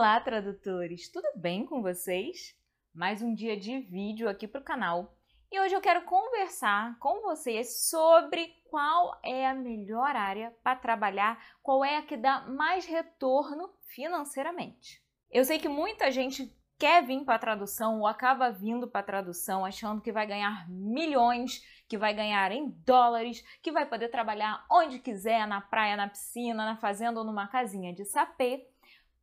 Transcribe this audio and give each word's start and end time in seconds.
Olá, 0.00 0.18
tradutores! 0.18 1.12
Tudo 1.12 1.28
bem 1.36 1.66
com 1.66 1.82
vocês? 1.82 2.58
Mais 2.94 3.20
um 3.20 3.34
dia 3.34 3.54
de 3.54 3.80
vídeo 3.80 4.30
aqui 4.30 4.48
para 4.48 4.62
o 4.62 4.64
canal 4.64 5.14
e 5.52 5.60
hoje 5.60 5.74
eu 5.74 5.80
quero 5.82 6.06
conversar 6.06 6.98
com 6.98 7.20
vocês 7.20 7.86
sobre 7.86 8.46
qual 8.70 9.20
é 9.22 9.46
a 9.46 9.52
melhor 9.52 10.16
área 10.16 10.56
para 10.62 10.74
trabalhar, 10.74 11.38
qual 11.62 11.84
é 11.84 11.98
a 11.98 12.02
que 12.02 12.16
dá 12.16 12.46
mais 12.48 12.86
retorno 12.86 13.68
financeiramente. 13.94 15.04
Eu 15.30 15.44
sei 15.44 15.58
que 15.58 15.68
muita 15.68 16.10
gente 16.10 16.50
quer 16.78 17.04
vir 17.04 17.22
para 17.22 17.34
a 17.34 17.38
tradução 17.38 17.98
ou 17.98 18.06
acaba 18.06 18.50
vindo 18.50 18.88
para 18.88 19.00
a 19.00 19.04
tradução 19.04 19.66
achando 19.66 20.00
que 20.00 20.10
vai 20.10 20.26
ganhar 20.26 20.66
milhões, 20.70 21.62
que 21.86 21.98
vai 21.98 22.14
ganhar 22.14 22.50
em 22.52 22.70
dólares, 22.86 23.44
que 23.62 23.70
vai 23.70 23.84
poder 23.84 24.08
trabalhar 24.08 24.64
onde 24.72 24.98
quiser, 24.98 25.46
na 25.46 25.60
praia, 25.60 25.94
na 25.94 26.08
piscina, 26.08 26.64
na 26.64 26.76
fazenda 26.78 27.20
ou 27.20 27.26
numa 27.26 27.48
casinha 27.48 27.92
de 27.92 28.06
sapê. 28.06 28.66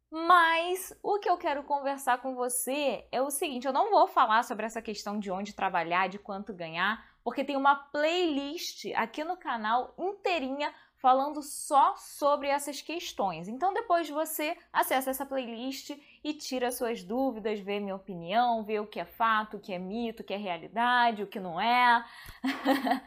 Mas 0.10 0.98
o 1.04 1.20
que 1.20 1.30
eu 1.30 1.38
quero 1.38 1.64
conversar 1.64 2.20
com 2.20 2.34
você 2.34 3.06
é 3.12 3.22
o 3.22 3.30
seguinte: 3.30 3.68
eu 3.68 3.74
não 3.74 3.90
vou 3.90 4.08
falar 4.08 4.44
sobre 4.44 4.66
essa 4.66 4.82
questão 4.82 5.20
de 5.20 5.30
onde 5.30 5.54
trabalhar, 5.54 6.08
de 6.08 6.18
quanto 6.18 6.54
ganhar, 6.54 7.06
porque 7.24 7.44
tem 7.44 7.58
uma 7.58 7.76
playlist 7.76 8.86
aqui 8.96 9.24
no 9.24 9.36
canal 9.36 9.94
inteirinha 9.98 10.74
falando 10.96 11.44
só 11.44 11.96
sobre 11.98 12.48
essas 12.48 12.82
questões. 12.82 13.48
Então 13.48 13.74
depois 13.74 14.10
você 14.10 14.58
acessa 14.72 15.10
essa 15.10 15.26
playlist 15.26 15.92
e 16.24 16.34
tira 16.34 16.72
suas 16.72 17.04
dúvidas, 17.04 17.60
vê 17.60 17.80
minha 17.80 17.96
opinião, 17.96 18.64
vê 18.64 18.80
o 18.80 18.88
que 18.88 19.00
é 19.00 19.06
fato, 19.06 19.58
o 19.58 19.60
que 19.60 19.74
é 19.74 19.78
mito, 19.78 20.24
o 20.24 20.26
que 20.26 20.34
é 20.34 20.38
realidade, 20.38 21.22
o 21.22 21.28
que 21.28 21.40
não 21.40 21.60
é. 21.60 22.04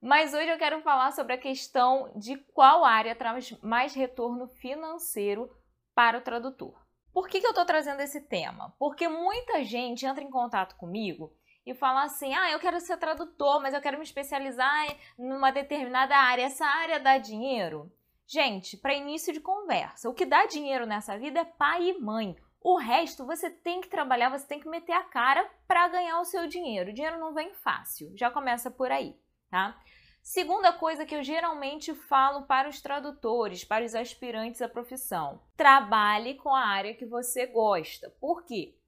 Mas 0.00 0.34
hoje 0.34 0.48
eu 0.48 0.58
quero 0.58 0.80
falar 0.82 1.12
sobre 1.12 1.32
a 1.34 1.38
questão 1.38 2.12
de 2.16 2.36
qual 2.36 2.84
área 2.84 3.14
traz 3.14 3.52
mais 3.62 3.94
retorno 3.94 4.48
financeiro 4.48 5.48
para 5.94 6.18
o 6.18 6.22
tradutor. 6.22 6.74
Por 7.12 7.28
que, 7.28 7.40
que 7.40 7.46
eu 7.46 7.50
estou 7.50 7.66
trazendo 7.66 8.00
esse 8.00 8.20
tema? 8.22 8.74
Porque 8.78 9.06
muita 9.06 9.62
gente 9.64 10.06
entra 10.06 10.24
em 10.24 10.30
contato 10.30 10.76
comigo 10.76 11.32
e 11.66 11.74
fala 11.74 12.04
assim: 12.04 12.34
ah, 12.34 12.50
eu 12.50 12.58
quero 12.58 12.80
ser 12.80 12.96
tradutor, 12.96 13.60
mas 13.60 13.74
eu 13.74 13.80
quero 13.80 13.98
me 13.98 14.04
especializar 14.04 14.86
numa 15.18 15.50
determinada 15.50 16.16
área. 16.16 16.44
Essa 16.44 16.64
área 16.64 16.98
dá 16.98 17.18
dinheiro? 17.18 17.92
Gente, 18.26 18.76
para 18.76 18.94
início 18.94 19.32
de 19.32 19.40
conversa, 19.40 20.08
o 20.08 20.14
que 20.14 20.24
dá 20.24 20.46
dinheiro 20.46 20.86
nessa 20.86 21.18
vida 21.18 21.40
é 21.40 21.44
pai 21.44 21.90
e 21.90 22.00
mãe. 22.00 22.34
O 22.62 22.78
resto 22.78 23.26
você 23.26 23.50
tem 23.50 23.80
que 23.80 23.88
trabalhar, 23.88 24.30
você 24.30 24.46
tem 24.46 24.60
que 24.60 24.68
meter 24.68 24.92
a 24.92 25.02
cara 25.02 25.48
para 25.66 25.88
ganhar 25.88 26.20
o 26.20 26.24
seu 26.24 26.46
dinheiro. 26.46 26.90
O 26.90 26.94
dinheiro 26.94 27.18
não 27.18 27.34
vem 27.34 27.52
fácil, 27.52 28.10
já 28.16 28.30
começa 28.30 28.70
por 28.70 28.90
aí, 28.90 29.16
tá? 29.50 29.76
Segunda 30.22 30.72
coisa 30.72 31.04
que 31.04 31.16
eu 31.16 31.22
geralmente 31.22 31.92
falo 31.94 32.42
para 32.42 32.68
os 32.68 32.80
tradutores, 32.80 33.64
para 33.64 33.84
os 33.84 33.92
aspirantes 33.92 34.62
à 34.62 34.68
profissão: 34.68 35.42
trabalhe 35.56 36.34
com 36.34 36.54
a 36.54 36.64
área 36.64 36.94
que 36.94 37.04
você 37.04 37.44
gosta. 37.44 38.08
Por 38.20 38.44
quê? 38.44 38.78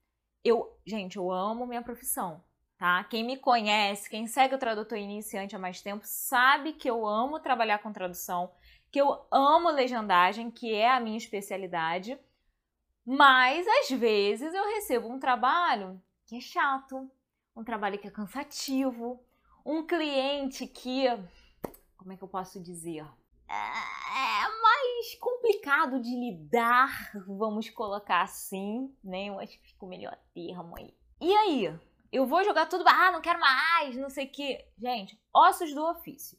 Eu, 0.45 0.79
gente, 0.87 1.17
eu 1.17 1.33
amo 1.33 1.67
minha 1.67 1.83
profissão, 1.83 2.43
tá? 2.79 3.03
Quem 3.05 3.25
me 3.25 3.37
conhece, 3.37 4.09
quem 4.09 4.29
segue 4.29 4.55
o 4.55 4.59
tradutor 4.59 4.97
iniciante 4.97 5.57
há 5.57 5.59
mais 5.59 5.83
tempo, 5.83 6.05
sabe 6.05 6.73
que 6.75 6.89
eu 6.89 7.05
amo 7.05 7.41
trabalhar 7.41 7.79
com 7.79 7.93
tradução, 7.93 8.53
que 8.93 9.01
eu 9.01 9.27
amo 9.31 9.71
legendagem, 9.71 10.53
que 10.53 10.73
é 10.73 10.89
a 10.89 11.01
minha 11.01 11.19
especialidade. 11.19 12.17
Mas 13.05 13.67
às 13.67 13.91
vezes 13.91 14.55
eu 14.55 14.65
recebo 14.67 15.09
um 15.09 15.19
trabalho 15.19 16.01
que 16.27 16.37
é 16.37 16.41
chato, 16.41 17.11
um 17.57 17.65
trabalho 17.65 17.99
que 17.99 18.07
é 18.07 18.11
cansativo, 18.11 19.21
um 19.65 19.87
cliente 19.87 20.67
que, 20.67 21.07
como 21.97 22.13
é 22.13 22.17
que 22.17 22.23
eu 22.23 22.29
posso 22.29 22.63
dizer? 22.63 23.05
É 23.49 24.63
mais 24.63 25.15
complicado 25.21 26.01
de 26.01 26.11
lidar, 26.11 27.13
vamos 27.27 27.71
colocar 27.71 28.23
assim, 28.23 28.95
né? 29.03 29.27
Eu 29.27 29.39
acho 29.39 29.59
que 29.59 29.69
fica 29.69 29.85
o 29.85 29.89
melhor 29.89 30.19
termo 30.35 30.77
aí. 30.79 30.95
E 31.21 31.33
aí? 31.35 31.81
Eu 32.13 32.27
vou 32.27 32.45
jogar 32.45 32.67
tudo, 32.67 32.85
ah, 32.87 33.11
não 33.11 33.21
quero 33.21 33.41
mais, 33.41 33.97
não 33.97 34.09
sei 34.09 34.27
o 34.27 34.31
que. 34.31 34.65
Gente, 34.79 35.21
ossos 35.35 35.75
do 35.75 35.85
ofício. 35.85 36.39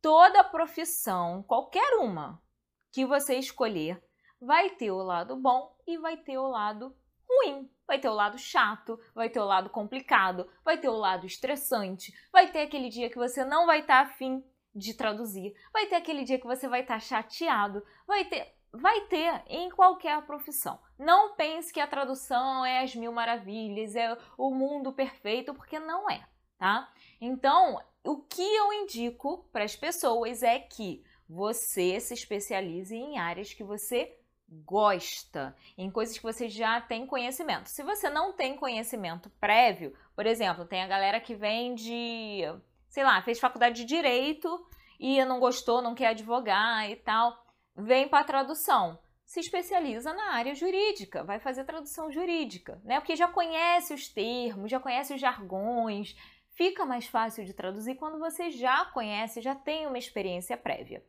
Toda 0.00 0.44
profissão, 0.44 1.42
qualquer 1.42 1.98
uma 1.98 2.42
que 2.90 3.04
você 3.04 3.36
escolher, 3.36 4.02
vai 4.40 4.70
ter 4.70 4.90
o 4.90 5.02
lado 5.02 5.36
bom 5.36 5.76
e 5.86 5.98
vai 5.98 6.16
ter 6.16 6.38
o 6.38 6.48
lado 6.48 6.96
ruim. 7.28 7.70
Vai 7.90 7.98
ter 7.98 8.08
o 8.08 8.14
lado 8.14 8.38
chato, 8.38 9.00
vai 9.12 9.28
ter 9.28 9.40
o 9.40 9.44
lado 9.44 9.68
complicado, 9.68 10.48
vai 10.64 10.78
ter 10.78 10.88
o 10.88 10.96
lado 10.96 11.26
estressante, 11.26 12.14
vai 12.30 12.46
ter 12.46 12.60
aquele 12.60 12.88
dia 12.88 13.10
que 13.10 13.16
você 13.16 13.44
não 13.44 13.66
vai 13.66 13.80
estar 13.80 14.04
tá 14.06 14.12
afim 14.12 14.44
de 14.72 14.94
traduzir, 14.94 15.52
vai 15.72 15.86
ter 15.86 15.96
aquele 15.96 16.22
dia 16.22 16.38
que 16.38 16.46
você 16.46 16.68
vai 16.68 16.82
estar 16.82 16.94
tá 16.94 17.00
chateado, 17.00 17.84
vai 18.06 18.24
ter. 18.24 18.54
Vai 18.72 19.00
ter 19.06 19.42
em 19.48 19.68
qualquer 19.70 20.22
profissão. 20.22 20.78
Não 20.96 21.34
pense 21.34 21.72
que 21.72 21.80
a 21.80 21.86
tradução 21.88 22.64
é 22.64 22.84
as 22.84 22.94
mil 22.94 23.10
maravilhas, 23.10 23.96
é 23.96 24.16
o 24.38 24.54
mundo 24.54 24.92
perfeito, 24.92 25.52
porque 25.52 25.80
não 25.80 26.08
é, 26.08 26.24
tá? 26.56 26.88
Então, 27.20 27.82
o 28.04 28.18
que 28.18 28.40
eu 28.40 28.72
indico 28.72 29.48
para 29.50 29.64
as 29.64 29.74
pessoas 29.74 30.44
é 30.44 30.60
que 30.60 31.02
você 31.28 31.98
se 31.98 32.14
especialize 32.14 32.94
em 32.94 33.18
áreas 33.18 33.52
que 33.52 33.64
você 33.64 34.19
gosta, 34.50 35.54
em 35.78 35.90
coisas 35.90 36.16
que 36.16 36.22
você 36.22 36.48
já 36.48 36.80
tem 36.80 37.06
conhecimento. 37.06 37.68
Se 37.68 37.82
você 37.82 38.10
não 38.10 38.32
tem 38.32 38.56
conhecimento 38.56 39.30
prévio, 39.40 39.94
por 40.14 40.26
exemplo, 40.26 40.64
tem 40.64 40.82
a 40.82 40.88
galera 40.88 41.20
que 41.20 41.34
vem 41.34 41.74
de, 41.74 42.42
sei 42.88 43.04
lá, 43.04 43.22
fez 43.22 43.38
faculdade 43.38 43.76
de 43.76 43.84
direito 43.84 44.66
e 44.98 45.24
não 45.24 45.38
gostou, 45.38 45.80
não 45.80 45.94
quer 45.94 46.08
advogar 46.08 46.90
e 46.90 46.96
tal, 46.96 47.36
vem 47.76 48.08
para 48.08 48.24
tradução. 48.24 48.98
Se 49.24 49.38
especializa 49.38 50.12
na 50.12 50.32
área 50.34 50.54
jurídica, 50.56 51.22
vai 51.22 51.38
fazer 51.38 51.64
tradução 51.64 52.10
jurídica, 52.10 52.80
né? 52.84 52.98
Porque 52.98 53.14
já 53.14 53.28
conhece 53.28 53.94
os 53.94 54.08
termos, 54.08 54.68
já 54.68 54.80
conhece 54.80 55.14
os 55.14 55.20
jargões, 55.20 56.16
fica 56.56 56.84
mais 56.84 57.06
fácil 57.06 57.44
de 57.44 57.54
traduzir 57.54 57.94
quando 57.94 58.18
você 58.18 58.50
já 58.50 58.84
conhece, 58.86 59.40
já 59.40 59.54
tem 59.54 59.86
uma 59.86 59.98
experiência 59.98 60.56
prévia. 60.56 61.04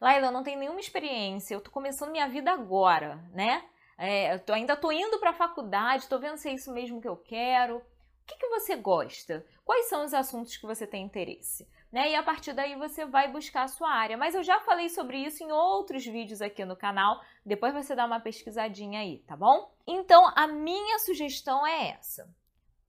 Laila, 0.00 0.28
eu 0.28 0.32
não 0.32 0.42
tenho 0.42 0.58
nenhuma 0.58 0.80
experiência, 0.80 1.54
eu 1.54 1.60
tô 1.60 1.70
começando 1.70 2.10
minha 2.10 2.28
vida 2.28 2.50
agora, 2.50 3.22
né? 3.32 3.64
É, 3.98 4.34
eu 4.34 4.38
tô, 4.38 4.52
ainda 4.52 4.76
tô 4.76 4.92
indo 4.92 5.18
para 5.18 5.30
a 5.30 5.34
faculdade, 5.34 6.08
tô 6.08 6.18
vendo 6.18 6.36
se 6.36 6.48
é 6.48 6.52
isso 6.52 6.72
mesmo 6.72 7.00
que 7.00 7.08
eu 7.08 7.16
quero. 7.16 7.78
O 7.78 7.82
que, 8.26 8.36
que 8.36 8.48
você 8.48 8.74
gosta? 8.76 9.46
Quais 9.64 9.88
são 9.88 10.04
os 10.04 10.12
assuntos 10.12 10.56
que 10.56 10.66
você 10.66 10.86
tem 10.86 11.04
interesse? 11.04 11.68
Né? 11.92 12.10
E 12.10 12.14
a 12.16 12.22
partir 12.22 12.52
daí 12.52 12.74
você 12.74 13.06
vai 13.06 13.30
buscar 13.30 13.62
a 13.62 13.68
sua 13.68 13.88
área. 13.88 14.16
Mas 14.16 14.34
eu 14.34 14.42
já 14.42 14.60
falei 14.60 14.88
sobre 14.88 15.18
isso 15.18 15.44
em 15.44 15.52
outros 15.52 16.04
vídeos 16.04 16.42
aqui 16.42 16.64
no 16.64 16.76
canal. 16.76 17.22
Depois 17.44 17.72
você 17.72 17.94
dá 17.94 18.04
uma 18.04 18.20
pesquisadinha 18.20 19.00
aí, 19.00 19.20
tá 19.20 19.36
bom? 19.36 19.72
Então 19.86 20.30
a 20.34 20.46
minha 20.48 20.98
sugestão 20.98 21.64
é 21.64 21.90
essa. 21.90 22.28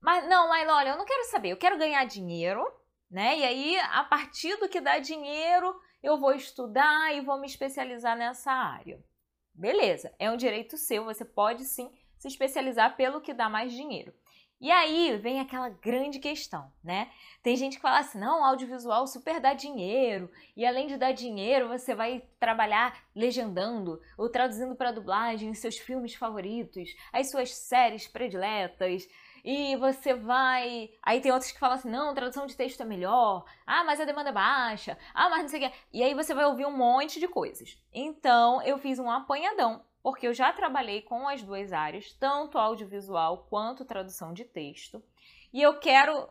Mas 0.00 0.28
não, 0.28 0.48
Laila, 0.48 0.76
olha, 0.76 0.88
eu 0.90 0.98
não 0.98 1.04
quero 1.04 1.24
saber, 1.24 1.50
eu 1.50 1.56
quero 1.56 1.78
ganhar 1.78 2.04
dinheiro, 2.04 2.64
né? 3.10 3.38
E 3.38 3.44
aí, 3.44 3.78
a 3.78 4.04
partir 4.04 4.56
do 4.56 4.68
que 4.68 4.80
dá 4.80 4.98
dinheiro, 4.98 5.74
eu 6.02 6.18
vou 6.18 6.32
estudar 6.32 7.14
e 7.14 7.20
vou 7.20 7.38
me 7.38 7.46
especializar 7.46 8.16
nessa 8.16 8.52
área. 8.52 9.02
Beleza, 9.54 10.14
é 10.18 10.30
um 10.30 10.36
direito 10.36 10.76
seu, 10.76 11.04
você 11.04 11.24
pode 11.24 11.64
sim 11.64 11.90
se 12.18 12.28
especializar 12.28 12.96
pelo 12.96 13.20
que 13.20 13.34
dá 13.34 13.48
mais 13.48 13.72
dinheiro. 13.72 14.12
E 14.60 14.72
aí 14.72 15.16
vem 15.16 15.38
aquela 15.38 15.68
grande 15.68 16.18
questão, 16.18 16.72
né? 16.82 17.08
Tem 17.44 17.54
gente 17.54 17.76
que 17.76 17.82
fala 17.82 18.00
assim: 18.00 18.18
não, 18.18 18.44
audiovisual 18.44 19.06
super 19.06 19.38
dá 19.38 19.54
dinheiro, 19.54 20.28
e 20.56 20.66
além 20.66 20.88
de 20.88 20.96
dar 20.96 21.12
dinheiro, 21.12 21.68
você 21.68 21.94
vai 21.94 22.24
trabalhar 22.40 23.04
legendando 23.14 24.00
ou 24.16 24.28
traduzindo 24.28 24.74
para 24.74 24.90
dublagem 24.90 25.54
seus 25.54 25.78
filmes 25.78 26.14
favoritos, 26.14 26.90
as 27.12 27.30
suas 27.30 27.54
séries 27.54 28.08
prediletas, 28.08 29.08
e 29.50 29.76
você 29.76 30.12
vai. 30.12 30.90
Aí 31.02 31.22
tem 31.22 31.32
outros 31.32 31.50
que 31.50 31.58
falam 31.58 31.76
assim: 31.76 31.88
não, 31.88 32.12
tradução 32.12 32.44
de 32.46 32.54
texto 32.54 32.82
é 32.82 32.84
melhor. 32.84 33.46
Ah, 33.66 33.82
mas 33.82 33.98
a 33.98 34.04
demanda 34.04 34.28
é 34.28 34.32
baixa. 34.32 34.98
Ah, 35.14 35.30
mas 35.30 35.40
não 35.40 35.48
sei 35.48 35.64
o 35.64 35.70
que. 35.70 35.76
E 35.90 36.02
aí 36.02 36.12
você 36.12 36.34
vai 36.34 36.44
ouvir 36.44 36.66
um 36.66 36.76
monte 36.76 37.18
de 37.18 37.26
coisas. 37.26 37.82
Então 37.90 38.60
eu 38.60 38.76
fiz 38.76 38.98
um 38.98 39.10
apanhadão, 39.10 39.82
porque 40.02 40.26
eu 40.26 40.34
já 40.34 40.52
trabalhei 40.52 41.00
com 41.00 41.26
as 41.26 41.42
duas 41.42 41.72
áreas, 41.72 42.12
tanto 42.12 42.58
audiovisual 42.58 43.46
quanto 43.48 43.86
tradução 43.86 44.34
de 44.34 44.44
texto. 44.44 45.02
E 45.50 45.62
eu 45.62 45.80
quero 45.80 46.28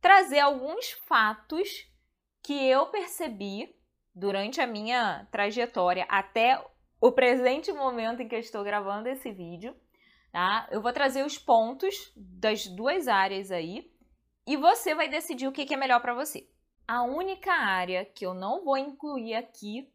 trazer 0.00 0.38
alguns 0.38 0.92
fatos 1.08 1.88
que 2.40 2.54
eu 2.68 2.86
percebi 2.86 3.74
durante 4.14 4.60
a 4.60 4.66
minha 4.68 5.26
trajetória 5.32 6.06
até 6.08 6.64
o 7.00 7.10
presente 7.10 7.72
momento 7.72 8.22
em 8.22 8.28
que 8.28 8.36
eu 8.36 8.40
estou 8.40 8.62
gravando 8.62 9.08
esse 9.08 9.32
vídeo 9.32 9.74
tá? 10.32 10.68
Eu 10.70 10.80
vou 10.80 10.92
trazer 10.92 11.24
os 11.24 11.38
pontos 11.38 12.12
das 12.16 12.66
duas 12.66 13.08
áreas 13.08 13.50
aí 13.50 13.90
e 14.46 14.56
você 14.56 14.94
vai 14.94 15.08
decidir 15.08 15.46
o 15.46 15.52
que 15.52 15.72
é 15.72 15.76
melhor 15.76 16.00
para 16.00 16.14
você. 16.14 16.48
A 16.86 17.02
única 17.02 17.52
área 17.52 18.04
que 18.04 18.26
eu 18.26 18.34
não 18.34 18.64
vou 18.64 18.76
incluir 18.76 19.34
aqui 19.34 19.88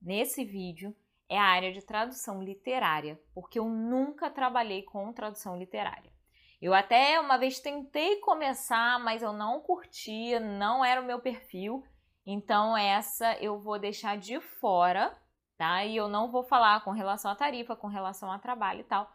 nesse 0.00 0.44
vídeo 0.44 0.94
é 1.28 1.38
a 1.38 1.44
área 1.44 1.72
de 1.72 1.80
tradução 1.80 2.42
literária, 2.42 3.18
porque 3.34 3.58
eu 3.58 3.66
nunca 3.66 4.28
trabalhei 4.28 4.82
com 4.82 5.12
tradução 5.14 5.56
literária. 5.56 6.12
Eu 6.60 6.74
até 6.74 7.18
uma 7.18 7.38
vez 7.38 7.58
tentei 7.58 8.20
começar, 8.20 9.00
mas 9.00 9.22
eu 9.22 9.32
não 9.32 9.60
curtia, 9.60 10.38
não 10.38 10.84
era 10.84 11.00
o 11.00 11.04
meu 11.04 11.20
perfil. 11.20 11.82
Então 12.26 12.76
essa 12.76 13.34
eu 13.38 13.58
vou 13.58 13.78
deixar 13.78 14.16
de 14.18 14.38
fora, 14.40 15.16
tá? 15.56 15.84
E 15.84 15.96
eu 15.96 16.06
não 16.06 16.30
vou 16.30 16.44
falar 16.44 16.84
com 16.84 16.90
relação 16.90 17.30
à 17.30 17.34
tarifa, 17.34 17.74
com 17.74 17.88
relação 17.88 18.30
a 18.30 18.38
trabalho 18.38 18.80
e 18.80 18.84
tal, 18.84 19.10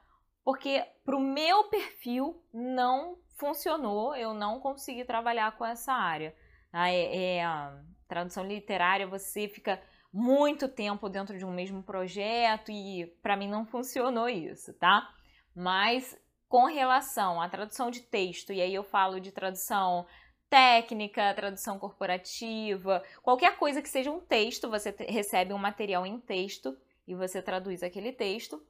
porque 0.48 0.82
para 1.04 1.18
o 1.18 1.20
meu 1.20 1.66
perfil 1.66 2.42
não 2.54 3.18
funcionou, 3.36 4.16
eu 4.16 4.34
não 4.34 4.62
consegui 4.62 5.04
trabalhar 5.04 5.58
com 5.58 5.66
essa 5.66 5.92
área. 5.92 6.34
Tá? 6.72 6.90
É, 6.90 7.36
é, 7.36 7.44
a 7.44 7.78
tradução 8.08 8.46
literária, 8.46 9.06
você 9.06 9.50
fica 9.50 9.78
muito 10.10 10.70
tempo 10.70 11.10
dentro 11.10 11.38
de 11.38 11.44
um 11.44 11.52
mesmo 11.52 11.84
projeto 11.84 12.72
e 12.72 13.08
para 13.22 13.36
mim 13.36 13.50
não 13.50 13.66
funcionou 13.66 14.30
isso, 14.30 14.74
tá? 14.76 15.14
Mas 15.54 16.18
com 16.48 16.64
relação 16.64 17.42
à 17.42 17.50
tradução 17.50 17.92
de 17.92 18.00
texto, 18.00 18.54
e 18.54 18.62
aí 18.62 18.74
eu 18.74 18.86
falo 18.86 19.20
de 19.20 19.34
tradução 19.34 20.08
técnica, 20.50 21.34
tradução 21.34 21.78
corporativa, 21.78 23.04
qualquer 23.22 23.58
coisa 23.58 23.82
que 23.82 23.90
seja 23.90 24.10
um 24.10 24.22
texto, 24.22 24.70
você 24.70 24.96
recebe 25.10 25.52
um 25.52 25.58
material 25.58 26.06
em 26.06 26.22
texto 26.22 26.74
e 27.06 27.14
você 27.14 27.42
traduz 27.42 27.84
aquele 27.84 28.14
texto. 28.14 28.66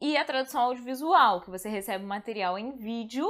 E 0.00 0.16
a 0.16 0.24
tradução 0.24 0.60
audiovisual, 0.60 1.40
que 1.40 1.50
você 1.50 1.68
recebe 1.68 2.04
um 2.04 2.08
material 2.08 2.58
em 2.58 2.72
vídeo 2.72 3.26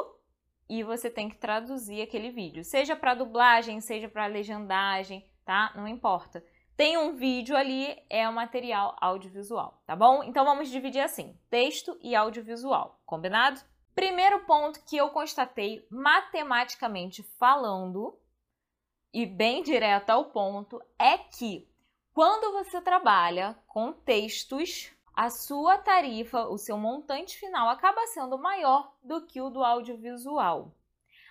e 0.69 0.83
você 0.83 1.09
tem 1.09 1.29
que 1.29 1.37
traduzir 1.37 2.03
aquele 2.03 2.31
vídeo, 2.31 2.65
seja 2.65 2.97
para 2.97 3.15
dublagem, 3.15 3.81
seja 3.81 4.09
para 4.09 4.27
legendagem, 4.27 5.25
tá? 5.45 5.73
Não 5.77 5.87
importa. 5.87 6.45
Tem 6.77 6.99
um 6.99 7.15
vídeo 7.15 7.57
ali, 7.57 7.97
é 8.11 8.27
o 8.27 8.31
um 8.31 8.35
material 8.35 8.97
audiovisual, 9.01 9.83
tá 9.87 9.95
bom? 9.95 10.23
Então 10.25 10.45
vamos 10.45 10.69
dividir 10.69 11.01
assim: 11.01 11.39
texto 11.49 11.97
e 12.03 12.15
audiovisual, 12.15 13.01
combinado? 13.07 13.61
Primeiro 13.95 14.45
ponto 14.45 14.85
que 14.85 14.97
eu 14.97 15.09
constatei 15.09 15.87
matematicamente 15.89 17.23
falando, 17.39 18.19
e 19.11 19.25
bem 19.25 19.62
direto 19.62 20.11
ao 20.11 20.27
ponto, 20.27 20.83
é 20.99 21.17
que 21.17 21.67
quando 22.12 22.53
você 22.53 22.81
trabalha 22.81 23.59
com 23.67 23.93
textos, 23.93 24.93
a 25.17 25.31
sua 25.31 25.79
tarifa, 25.79 26.47
o 26.47 26.59
seu 26.59 26.77
montante 26.77 27.39
final 27.39 27.71
acaba 27.71 28.07
sendo 28.09 28.37
maior 28.37 28.93
do 29.03 29.27
que 29.27 29.41
o 29.41 29.49
do 29.49 29.65
audiovisual. 29.65 30.75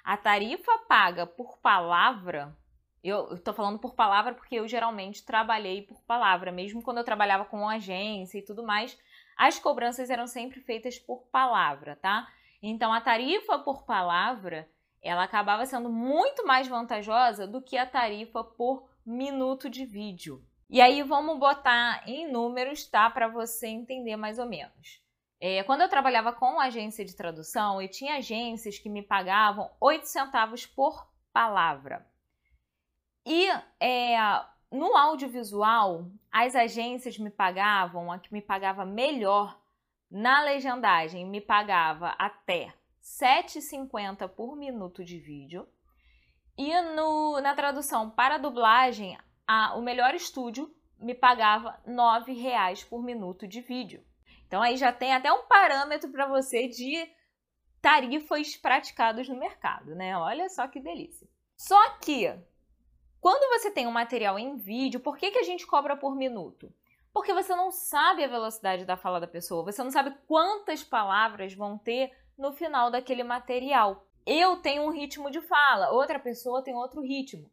A 0.04 0.18
tarifa 0.18 0.76
paga 0.88 1.28
por 1.28 1.60
palavra, 1.60 2.58
eu 3.04 3.36
estou 3.36 3.54
falando 3.54 3.78
por 3.78 3.94
palavra 3.94 4.34
porque 4.34 4.56
eu 4.56 4.68
geralmente 4.68 5.24
trabalhei 5.24 5.84
por 5.84 6.02
palavra, 6.02 6.52
mesmo 6.52 6.82
quando 6.82 6.98
eu 6.98 7.04
trabalhava 7.04 7.46
com 7.46 7.70
agência 7.70 8.40
e 8.40 8.42
tudo 8.42 8.64
mais, 8.64 8.98
as 9.38 9.60
cobranças 9.60 10.10
eram 10.10 10.26
sempre 10.26 10.60
feitas 10.62 10.98
por 10.98 11.28
palavra, 11.28 11.96
tá? 11.96 12.28
Então 12.64 12.92
a 12.92 13.00
tarifa 13.00 13.60
por 13.60 13.84
palavra, 13.84 14.68
ela 15.00 15.24
acabava 15.24 15.64
sendo 15.68 15.92
muito 15.92 16.44
mais 16.48 16.68
vantajosa 16.68 17.46
do 17.46 17.62
que 17.62 17.78
a 17.78 17.86
tarifa 17.86 18.44
por 18.44 18.90
minuto 19.06 19.70
de 19.70 19.86
vídeo. 19.86 20.44
E 20.70 20.82
aí 20.82 21.04
vamos 21.04 21.40
botar 21.40 22.08
em 22.08 22.32
números, 22.32 22.86
tá, 22.86 23.10
para 23.10 23.28
você 23.28 23.68
entender 23.68 24.16
mais 24.16 24.40
ou 24.40 24.46
menos. 24.46 25.04
É, 25.40 25.64
quando 25.64 25.82
eu 25.82 25.90
trabalhava 25.90 26.34
com 26.34 26.60
agência 26.60 27.06
de 27.06 27.16
tradução, 27.16 27.82
eu 27.82 27.90
tinha 27.90 28.18
agências 28.18 28.80
que 28.80 28.90
me 28.90 29.04
pagavam 29.04 29.70
8 29.80 30.06
centavos 30.06 30.66
por 30.66 31.08
palavra. 31.32 32.06
E 33.26 33.48
é, 33.80 34.18
no 34.72 34.96
audiovisual, 34.96 36.10
as 36.32 36.56
agências 36.56 37.18
me 37.18 37.30
pagavam, 37.30 38.12
a 38.12 38.20
que 38.20 38.34
me 38.34 38.42
pagava 38.42 38.86
melhor 38.86 39.60
na 40.10 40.42
legendagem 40.44 41.26
me 41.26 41.42
pagava 41.42 42.10
até 42.18 42.74
7,50 43.02 44.30
por 44.30 44.56
minuto 44.56 45.04
de 45.04 45.20
vídeo. 45.20 45.68
E 46.58 46.80
no, 46.82 47.42
na 47.42 47.54
tradução 47.54 48.10
para 48.10 48.38
dublagem, 48.38 49.18
a, 49.48 49.76
o 49.76 49.82
melhor 49.82 50.14
estúdio 50.14 50.74
me 51.00 51.14
pagava 51.14 51.80
R$ 51.86 51.94
9,00 51.94 52.88
por 52.88 53.04
minuto 53.04 53.48
de 53.48 53.62
vídeo. 53.62 54.04
Então 54.48 54.62
aí 54.62 54.78
já 54.78 54.92
tem 54.92 55.14
até 55.14 55.32
um 55.32 55.44
parâmetro 55.44 56.12
para 56.12 56.28
você 56.28 56.68
de 56.68 57.10
tarifas 57.82 58.56
praticadas 58.56 59.28
no 59.28 59.38
mercado, 59.38 59.94
né? 59.96 60.18
Olha 60.18 60.50
só 60.50 60.68
que 60.68 60.80
delícia. 60.80 61.28
Só 61.56 61.98
que 62.00 62.34
quando 63.20 63.60
você 63.60 63.72
tem 63.72 63.88
um 63.88 63.92
material 63.92 64.38
em 64.38 64.56
vídeo, 64.56 65.00
por 65.00 65.18
que, 65.18 65.32
que 65.32 65.40
a 65.40 65.44
gente 65.44 65.66
cobra 65.66 65.98
por 65.98 66.16
minuto? 66.16 66.72
Porque 67.14 67.34
você 67.34 67.56
não 67.56 67.72
sabe 67.72 68.24
a 68.24 68.28
velocidade 68.28 68.86
da 68.86 68.98
fala 68.98 69.20
da 69.20 69.28
pessoa, 69.28 69.64
você 69.64 69.84
não 69.84 69.90
sabe 69.90 70.16
quantas 70.28 70.84
palavras 70.84 71.54
vão 71.54 71.78
ter 71.78 72.12
no 72.38 72.52
final 72.52 72.92
daquele 72.92 73.24
material. 73.24 74.06
Eu 74.26 74.58
tenho 74.58 74.84
um 74.84 74.92
ritmo 74.92 75.32
de 75.32 75.42
fala, 75.42 75.92
outra 75.92 76.20
pessoa 76.20 76.62
tem 76.62 76.76
outro 76.76 77.02
ritmo. 77.02 77.50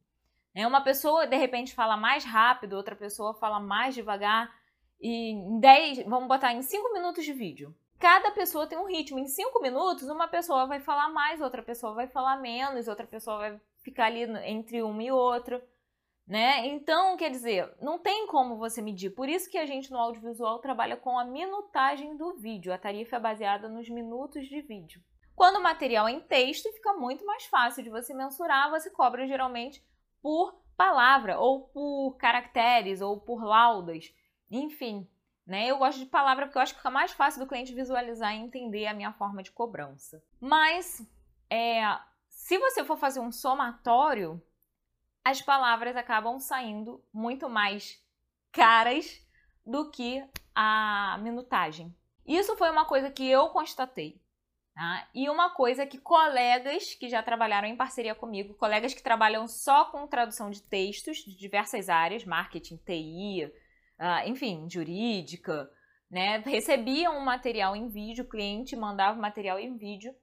Né? 0.55 0.67
Uma 0.67 0.83
pessoa 0.83 1.27
de 1.27 1.37
repente 1.37 1.75
fala 1.75 1.97
mais 1.97 2.25
rápido, 2.25 2.75
outra 2.75 2.97
pessoa 2.97 3.35
fala 3.35 3.61
mais 3.61 3.95
devagar. 3.95 4.53
E 5.01 5.31
em 5.31 5.61
10, 5.61 6.05
vamos 6.05 6.29
botar 6.29 6.53
em 6.53 6.63
5 6.63 6.93
minutos 6.93 7.25
de 7.25 7.33
vídeo. 7.33 7.75
Cada 7.99 8.31
pessoa 8.33 8.67
tem 8.67 8.79
um 8.79 8.87
ritmo. 8.87 9.19
Em 9.19 9.27
5 9.27 9.61
minutos, 9.61 10.09
uma 10.09 10.29
pessoa 10.29 10.67
vai 10.67 10.81
falar 10.81 11.09
mais, 11.09 11.41
outra 11.41 11.63
pessoa 11.63 11.95
vai 11.95 12.09
falar 12.09 12.37
menos, 12.37 12.89
outra 12.89 13.07
pessoa 13.07 13.39
vai 13.39 13.61
ficar 13.83 14.07
ali 14.07 14.23
entre 14.45 14.83
uma 14.83 15.03
e 15.03 15.11
outra 15.11 15.63
né? 16.27 16.67
Então, 16.69 17.17
quer 17.17 17.31
dizer, 17.31 17.75
não 17.81 17.99
tem 17.99 18.27
como 18.27 18.57
você 18.57 18.81
medir. 18.81 19.11
Por 19.11 19.29
isso 19.29 19.51
que 19.51 19.59
a 19.59 19.67
gente 19.67 19.91
no 19.91 19.99
audiovisual 19.99 20.61
trabalha 20.61 20.97
com 20.97 21.19
a 21.19 21.25
minutagem 21.25 22.17
do 22.17 22.35
vídeo. 22.35 22.73
A 22.73 22.79
tarifa 22.79 23.17
é 23.17 23.21
baseada 23.21 23.69
nos 23.69 23.89
minutos 23.89 24.47
de 24.47 24.63
vídeo. 24.63 25.03
Quando 25.35 25.57
o 25.57 25.63
material 25.63 26.09
é 26.09 26.13
em 26.13 26.21
texto, 26.21 26.73
fica 26.73 26.95
muito 26.95 27.27
mais 27.27 27.45
fácil 27.47 27.83
de 27.83 27.91
você 27.91 28.15
mensurar. 28.15 28.71
Você 28.71 28.91
cobra 28.91 29.27
geralmente 29.27 29.85
por 30.23 30.63
palavra, 30.77 31.39
ou 31.39 31.69
por 31.69 32.17
caracteres, 32.17 33.01
ou 33.01 33.21
por 33.21 33.43
laudas, 33.43 34.15
enfim. 34.51 35.09
Né? 35.45 35.67
Eu 35.67 35.79
gosto 35.79 35.99
de 35.99 36.07
palavra 36.07 36.47
porque 36.47 36.57
eu 36.57 36.63
acho 36.63 36.73
que 36.73 36.79
fica 36.79 36.91
mais 36.91 37.11
fácil 37.11 37.41
do 37.41 37.49
cliente 37.49 37.75
visualizar 37.75 38.33
e 38.35 38.39
entender 38.39 38.87
a 38.87 38.95
minha 38.95 39.13
forma 39.13 39.43
de 39.43 39.51
cobrança. 39.51 40.23
Mas, 40.41 41.05
é, 41.51 41.83
se 42.29 42.57
você 42.59 42.85
for 42.85 42.97
fazer 42.97 43.19
um 43.19 43.33
somatório, 43.33 44.41
as 45.25 45.43
palavras 45.43 45.97
acabam 45.97 46.39
saindo 46.39 47.05
muito 47.13 47.49
mais 47.49 48.01
caras 48.53 49.21
do 49.67 49.91
que 49.91 50.25
a 50.55 51.19
minutagem. 51.21 51.95
Isso 52.25 52.57
foi 52.57 52.71
uma 52.71 52.85
coisa 52.85 53.11
que 53.11 53.29
eu 53.29 53.49
constatei. 53.49 54.22
Tá? 54.75 55.09
E 55.15 55.29
uma 55.29 55.51
coisa 55.51 55.87
que 55.87 55.99
colegas 55.99 56.95
que 56.95 57.09
já 57.09 57.23
trabalharam 57.23 57.69
em 57.69 57.77
parceria 57.77 58.15
comigo, 58.15 58.55
colegas 58.55 58.95
que 58.95 59.03
trabalham 59.03 59.47
só 59.47 59.85
com 59.87 60.07
tradução 60.07 60.51
de 60.51 60.63
textos 60.63 61.19
de 61.19 61.37
diversas 61.37 61.89
áreas, 61.89 62.25
marketing, 62.25 62.79
TI, 62.79 63.45
uh, 63.45 63.53
ah, 63.99 64.27
enfim, 64.27 64.67
jurídica, 64.71 65.69
né, 66.11 66.39
recebiam 66.39 67.19
um 67.19 67.25
material 67.25 67.77
em 67.77 67.89
vídeo, 67.89 68.25
o 68.25 68.29
cliente 68.29 68.75
mandava 68.75 69.19
o 69.19 69.21
material 69.21 69.59
em 69.59 69.77
vídeo 69.77 70.15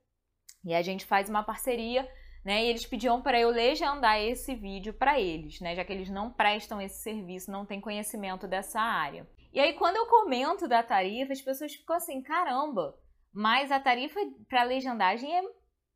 e 0.65 0.73
a 0.73 0.81
gente 0.81 1.05
faz 1.05 1.29
uma 1.29 1.43
parceria 1.43 2.07
né? 2.43 2.65
E 2.65 2.69
eles 2.69 2.85
pediam 2.85 3.21
para 3.21 3.39
eu 3.39 3.49
legendar 3.49 4.19
esse 4.19 4.55
vídeo 4.55 4.93
para 4.93 5.19
eles, 5.19 5.59
né? 5.59 5.75
Já 5.75 5.83
que 5.83 5.91
eles 5.91 6.09
não 6.09 6.31
prestam 6.31 6.81
esse 6.81 7.01
serviço, 7.01 7.51
não 7.51 7.65
têm 7.65 7.81
conhecimento 7.81 8.47
dessa 8.47 8.79
área. 8.79 9.27
E 9.51 9.59
aí, 9.59 9.73
quando 9.73 9.97
eu 9.97 10.05
comento 10.05 10.67
da 10.67 10.83
tarifa, 10.83 11.33
as 11.33 11.41
pessoas 11.41 11.73
ficam 11.73 11.95
assim: 11.95 12.21
caramba, 12.21 12.97
mas 13.33 13.71
a 13.71 13.79
tarifa 13.79 14.19
para 14.47 14.63
legendagem 14.63 15.35
é 15.35 15.41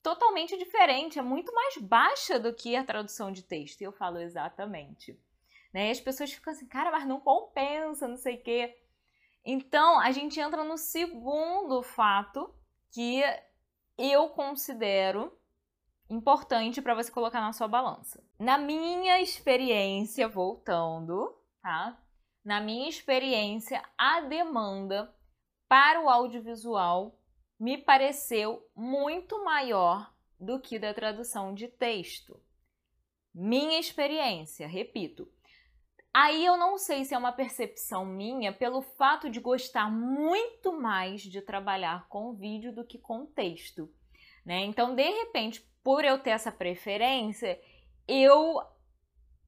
totalmente 0.01 0.57
diferente, 0.57 1.17
é 1.17 1.21
muito 1.21 1.53
mais 1.53 1.77
baixa 1.77 2.39
do 2.39 2.53
que 2.53 2.75
a 2.75 2.83
tradução 2.83 3.31
de 3.31 3.43
texto. 3.43 3.81
E 3.81 3.85
eu 3.85 3.91
falo 3.91 4.19
exatamente. 4.19 5.17
Né? 5.73 5.87
E 5.87 5.91
as 5.91 5.99
pessoas 5.99 6.31
ficam 6.31 6.53
assim: 6.53 6.67
cara, 6.67 6.91
mas 6.91 7.07
não 7.07 7.19
compensa, 7.19 8.07
não 8.07 8.17
sei 8.17 8.35
o 8.35 8.43
quê. 8.43 8.77
Então, 9.45 9.99
a 9.99 10.11
gente 10.11 10.39
entra 10.39 10.63
no 10.63 10.77
segundo 10.77 11.81
fato 11.81 12.53
que 12.93 13.21
eu 13.97 14.29
considero 14.29 15.37
importante 16.09 16.81
para 16.81 16.95
você 16.95 17.11
colocar 17.11 17.41
na 17.41 17.53
sua 17.53 17.67
balança. 17.67 18.23
Na 18.39 18.57
minha 18.57 19.21
experiência, 19.21 20.27
voltando, 20.27 21.35
tá? 21.61 21.99
Na 22.43 22.61
minha 22.61 22.87
experiência, 22.87 23.81
a 23.97 24.21
demanda 24.21 25.13
para 25.67 26.01
o 26.01 26.09
audiovisual 26.09 27.17
me 27.63 27.77
pareceu 27.77 28.61
muito 28.75 29.41
maior 29.41 30.13
do 30.37 30.59
que 30.59 30.77
da 30.77 30.93
tradução 30.93 31.53
de 31.53 31.69
texto. 31.69 32.37
Minha 33.33 33.79
experiência, 33.79 34.67
repito. 34.67 35.31
Aí 36.13 36.45
eu 36.45 36.57
não 36.57 36.77
sei 36.77 37.05
se 37.05 37.15
é 37.15 37.17
uma 37.17 37.31
percepção 37.31 38.05
minha 38.05 38.51
pelo 38.51 38.81
fato 38.81 39.29
de 39.29 39.39
gostar 39.39 39.89
muito 39.89 40.73
mais 40.73 41.21
de 41.21 41.41
trabalhar 41.41 42.05
com 42.09 42.33
vídeo 42.33 42.75
do 42.75 42.83
que 42.83 42.97
com 42.97 43.25
texto. 43.25 43.89
Né? 44.45 44.65
Então, 44.65 44.93
de 44.93 45.09
repente, 45.09 45.65
por 45.81 46.03
eu 46.03 46.19
ter 46.19 46.31
essa 46.31 46.51
preferência, 46.51 47.57
eu 48.05 48.61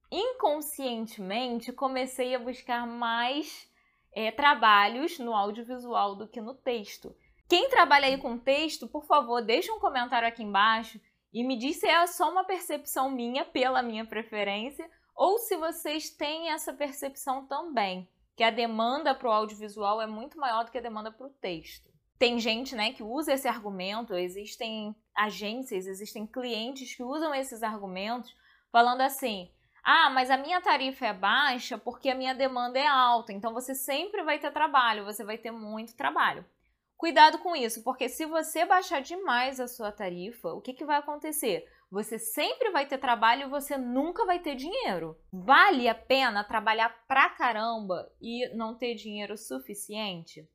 inconscientemente 0.10 1.74
comecei 1.74 2.34
a 2.34 2.40
buscar 2.40 2.88
mais 2.88 3.70
é, 4.14 4.32
trabalhos 4.32 5.20
no 5.20 5.34
audiovisual 5.34 6.16
do 6.16 6.30
que 6.30 6.40
no 6.40 6.56
texto. 6.56 7.14
Quem 7.48 7.70
trabalha 7.70 8.08
aí 8.08 8.18
com 8.18 8.38
texto, 8.38 8.88
por 8.88 9.06
favor, 9.06 9.42
deixa 9.42 9.72
um 9.72 9.80
comentário 9.80 10.28
aqui 10.28 10.44
embaixo 10.44 11.00
e 11.32 11.44
me 11.44 11.58
diz 11.58 11.78
se 11.80 11.88
é 11.88 12.06
só 12.08 12.32
uma 12.32 12.44
percepção 12.44 13.10
minha, 13.12 13.46
pela 13.46 13.82
minha 13.84 14.06
preferência, 14.06 14.90
ou 15.16 15.38
se 15.38 15.56
vocês 15.56 16.10
têm 16.10 16.50
essa 16.50 16.74
percepção 16.74 17.46
também, 17.46 18.10
que 18.36 18.44
a 18.44 18.50
demanda 18.50 19.14
para 19.14 19.30
o 19.30 19.32
audiovisual 19.32 20.02
é 20.02 20.08
muito 20.08 20.38
maior 20.38 20.66
do 20.66 20.72
que 20.72 20.78
a 20.78 20.82
demanda 20.82 21.12
para 21.12 21.28
o 21.28 21.30
texto. 21.30 21.94
tem 22.18 22.40
gente, 22.40 22.76
né, 22.76 22.94
que 22.94 23.04
usa 23.04 23.34
esse 23.34 23.48
argumento, 23.48 24.14
existem 24.16 24.96
agências, 25.16 25.86
existem 25.86 26.26
clientes 26.26 26.96
que 26.96 27.04
usam 27.04 27.34
esses 27.36 27.62
argumentos 27.62 28.34
falando 28.72 29.02
assim: 29.02 29.52
"Ah, 29.84 30.10
mas 30.10 30.30
a 30.32 30.38
minha 30.38 30.62
tarifa 30.62 31.06
é 31.08 31.14
baixa 31.14 31.78
porque 31.78 32.10
a 32.10 32.16
minha 32.16 32.34
demanda 32.34 32.80
é 32.80 32.88
alta, 32.88 33.34
então 33.34 33.54
você 33.54 33.76
sempre 33.76 34.24
vai 34.24 34.40
ter 34.40 34.52
trabalho, 34.52 35.04
você 35.06 35.24
vai 35.26 35.38
ter 35.38 35.52
muito 35.52 35.96
trabalho". 35.96 36.46
Cuidado 36.98 37.40
com 37.40 37.56
isso, 37.56 37.84
porque 37.84 38.08
se 38.08 38.26
você 38.26 38.66
baixar 38.66 39.02
demais 39.02 39.60
a 39.60 39.68
sua 39.68 39.92
tarifa, 39.92 40.54
o 40.54 40.62
que, 40.62 40.74
que 40.74 40.86
vai 40.86 40.98
acontecer? 40.98 41.68
Você 41.92 42.18
sempre 42.18 42.72
vai 42.72 42.86
ter 42.86 42.98
trabalho 42.98 43.44
e 43.44 43.50
você 43.50 43.78
nunca 43.78 44.26
vai 44.26 44.40
ter 44.40 44.56
dinheiro. 44.56 45.18
Vale 45.32 45.88
a 45.88 45.96
pena 45.96 46.44
trabalhar 46.44 46.90
pra 47.08 47.30
caramba 47.30 48.10
e 48.22 48.50
não 48.56 48.76
ter 48.76 48.96
dinheiro 48.96 49.38
suficiente? 49.38 50.50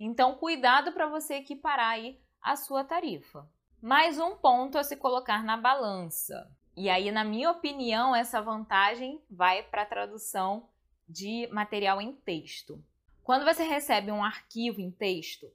Então, 0.00 0.34
cuidado 0.34 0.92
para 0.92 1.06
você 1.06 1.34
equiparar 1.34 1.90
aí 1.90 2.20
a 2.40 2.56
sua 2.56 2.82
tarifa. 2.82 3.48
Mais 3.80 4.18
um 4.18 4.36
ponto 4.36 4.78
a 4.78 4.82
se 4.82 4.96
colocar 4.96 5.44
na 5.44 5.56
balança. 5.56 6.50
E 6.76 6.88
aí, 6.88 7.10
na 7.10 7.22
minha 7.22 7.50
opinião, 7.50 8.16
essa 8.16 8.40
vantagem 8.40 9.22
vai 9.30 9.62
para 9.62 9.82
a 9.82 9.86
tradução 9.86 10.68
de 11.08 11.48
material 11.52 12.00
em 12.00 12.12
texto. 12.12 12.82
Quando 13.22 13.44
você 13.44 13.62
recebe 13.62 14.10
um 14.10 14.24
arquivo 14.24 14.80
em 14.80 14.90
texto, 14.90 15.46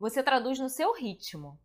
você 0.00 0.22
traduz 0.22 0.58
no 0.58 0.70
seu 0.70 0.94
ritmo. 0.94 1.60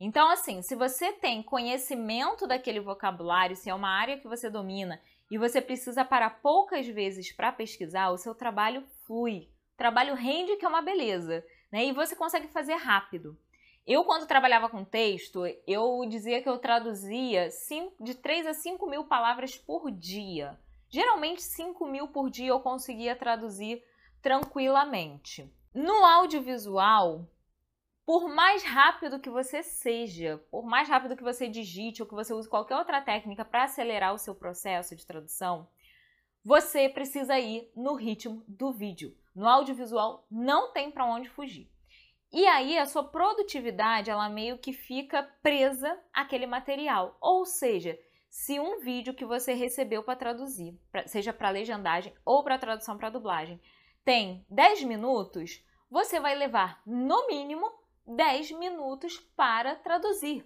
Então, 0.00 0.28
assim, 0.30 0.62
se 0.62 0.74
você 0.74 1.12
tem 1.12 1.42
conhecimento 1.42 2.46
daquele 2.46 2.80
vocabulário, 2.80 3.54
se 3.54 3.68
é 3.68 3.74
uma 3.74 3.90
área 3.90 4.18
que 4.18 4.26
você 4.26 4.48
domina 4.48 5.00
e 5.30 5.36
você 5.36 5.60
precisa 5.60 6.04
parar 6.04 6.40
poucas 6.40 6.86
vezes 6.86 7.30
para 7.30 7.52
pesquisar, 7.52 8.10
o 8.10 8.16
seu 8.16 8.34
trabalho 8.34 8.82
flui. 9.06 9.50
O 9.74 9.76
trabalho 9.76 10.14
rende, 10.14 10.56
que 10.56 10.64
é 10.64 10.68
uma 10.68 10.82
beleza, 10.82 11.44
né? 11.70 11.84
E 11.84 11.92
você 11.92 12.16
consegue 12.16 12.48
fazer 12.48 12.74
rápido. 12.74 13.38
Eu, 13.86 14.04
quando 14.04 14.26
trabalhava 14.26 14.68
com 14.68 14.82
texto, 14.82 15.42
eu 15.66 16.06
dizia 16.08 16.42
que 16.42 16.48
eu 16.48 16.58
traduzia 16.58 17.50
de 18.00 18.14
3 18.14 18.46
a 18.46 18.54
5 18.54 18.88
mil 18.88 19.04
palavras 19.04 19.56
por 19.56 19.90
dia. 19.90 20.58
Geralmente, 20.88 21.42
5 21.42 21.86
mil 21.86 22.08
por 22.08 22.30
dia 22.30 22.48
eu 22.48 22.60
conseguia 22.60 23.14
traduzir 23.14 23.84
tranquilamente. 24.22 25.52
No 25.74 26.04
audiovisual, 26.04 27.28
por 28.06 28.28
mais 28.28 28.62
rápido 28.62 29.18
que 29.18 29.30
você 29.30 29.62
seja, 29.62 30.38
por 30.50 30.64
mais 30.64 30.88
rápido 30.88 31.16
que 31.16 31.22
você 31.22 31.48
digite 31.48 32.02
ou 32.02 32.08
que 32.08 32.14
você 32.14 32.34
use 32.34 32.48
qualquer 32.48 32.76
outra 32.76 33.00
técnica 33.00 33.44
para 33.44 33.64
acelerar 33.64 34.12
o 34.12 34.18
seu 34.18 34.34
processo 34.34 34.94
de 34.94 35.06
tradução, 35.06 35.68
você 36.44 36.88
precisa 36.88 37.38
ir 37.38 37.70
no 37.74 37.94
ritmo 37.94 38.44
do 38.46 38.72
vídeo. 38.72 39.16
No 39.34 39.48
audiovisual 39.48 40.26
não 40.30 40.72
tem 40.72 40.90
para 40.90 41.06
onde 41.06 41.30
fugir. 41.30 41.70
E 42.30 42.46
aí 42.46 42.76
a 42.76 42.84
sua 42.84 43.04
produtividade, 43.04 44.10
ela 44.10 44.28
meio 44.28 44.58
que 44.58 44.72
fica 44.72 45.22
presa 45.42 45.98
àquele 46.12 46.46
material. 46.46 47.16
Ou 47.20 47.46
seja, 47.46 47.98
se 48.28 48.60
um 48.60 48.80
vídeo 48.80 49.14
que 49.14 49.24
você 49.24 49.54
recebeu 49.54 50.02
para 50.02 50.16
traduzir, 50.16 50.78
seja 51.06 51.32
para 51.32 51.50
legendagem 51.50 52.12
ou 52.24 52.44
para 52.44 52.58
tradução 52.58 52.98
para 52.98 53.08
dublagem, 53.08 53.60
tem 54.04 54.44
10 54.50 54.82
minutos, 54.82 55.64
você 55.88 56.20
vai 56.20 56.34
levar 56.34 56.82
no 56.84 57.26
mínimo 57.28 57.72
10 58.06 58.52
minutos 58.52 59.18
para 59.36 59.74
traduzir. 59.76 60.44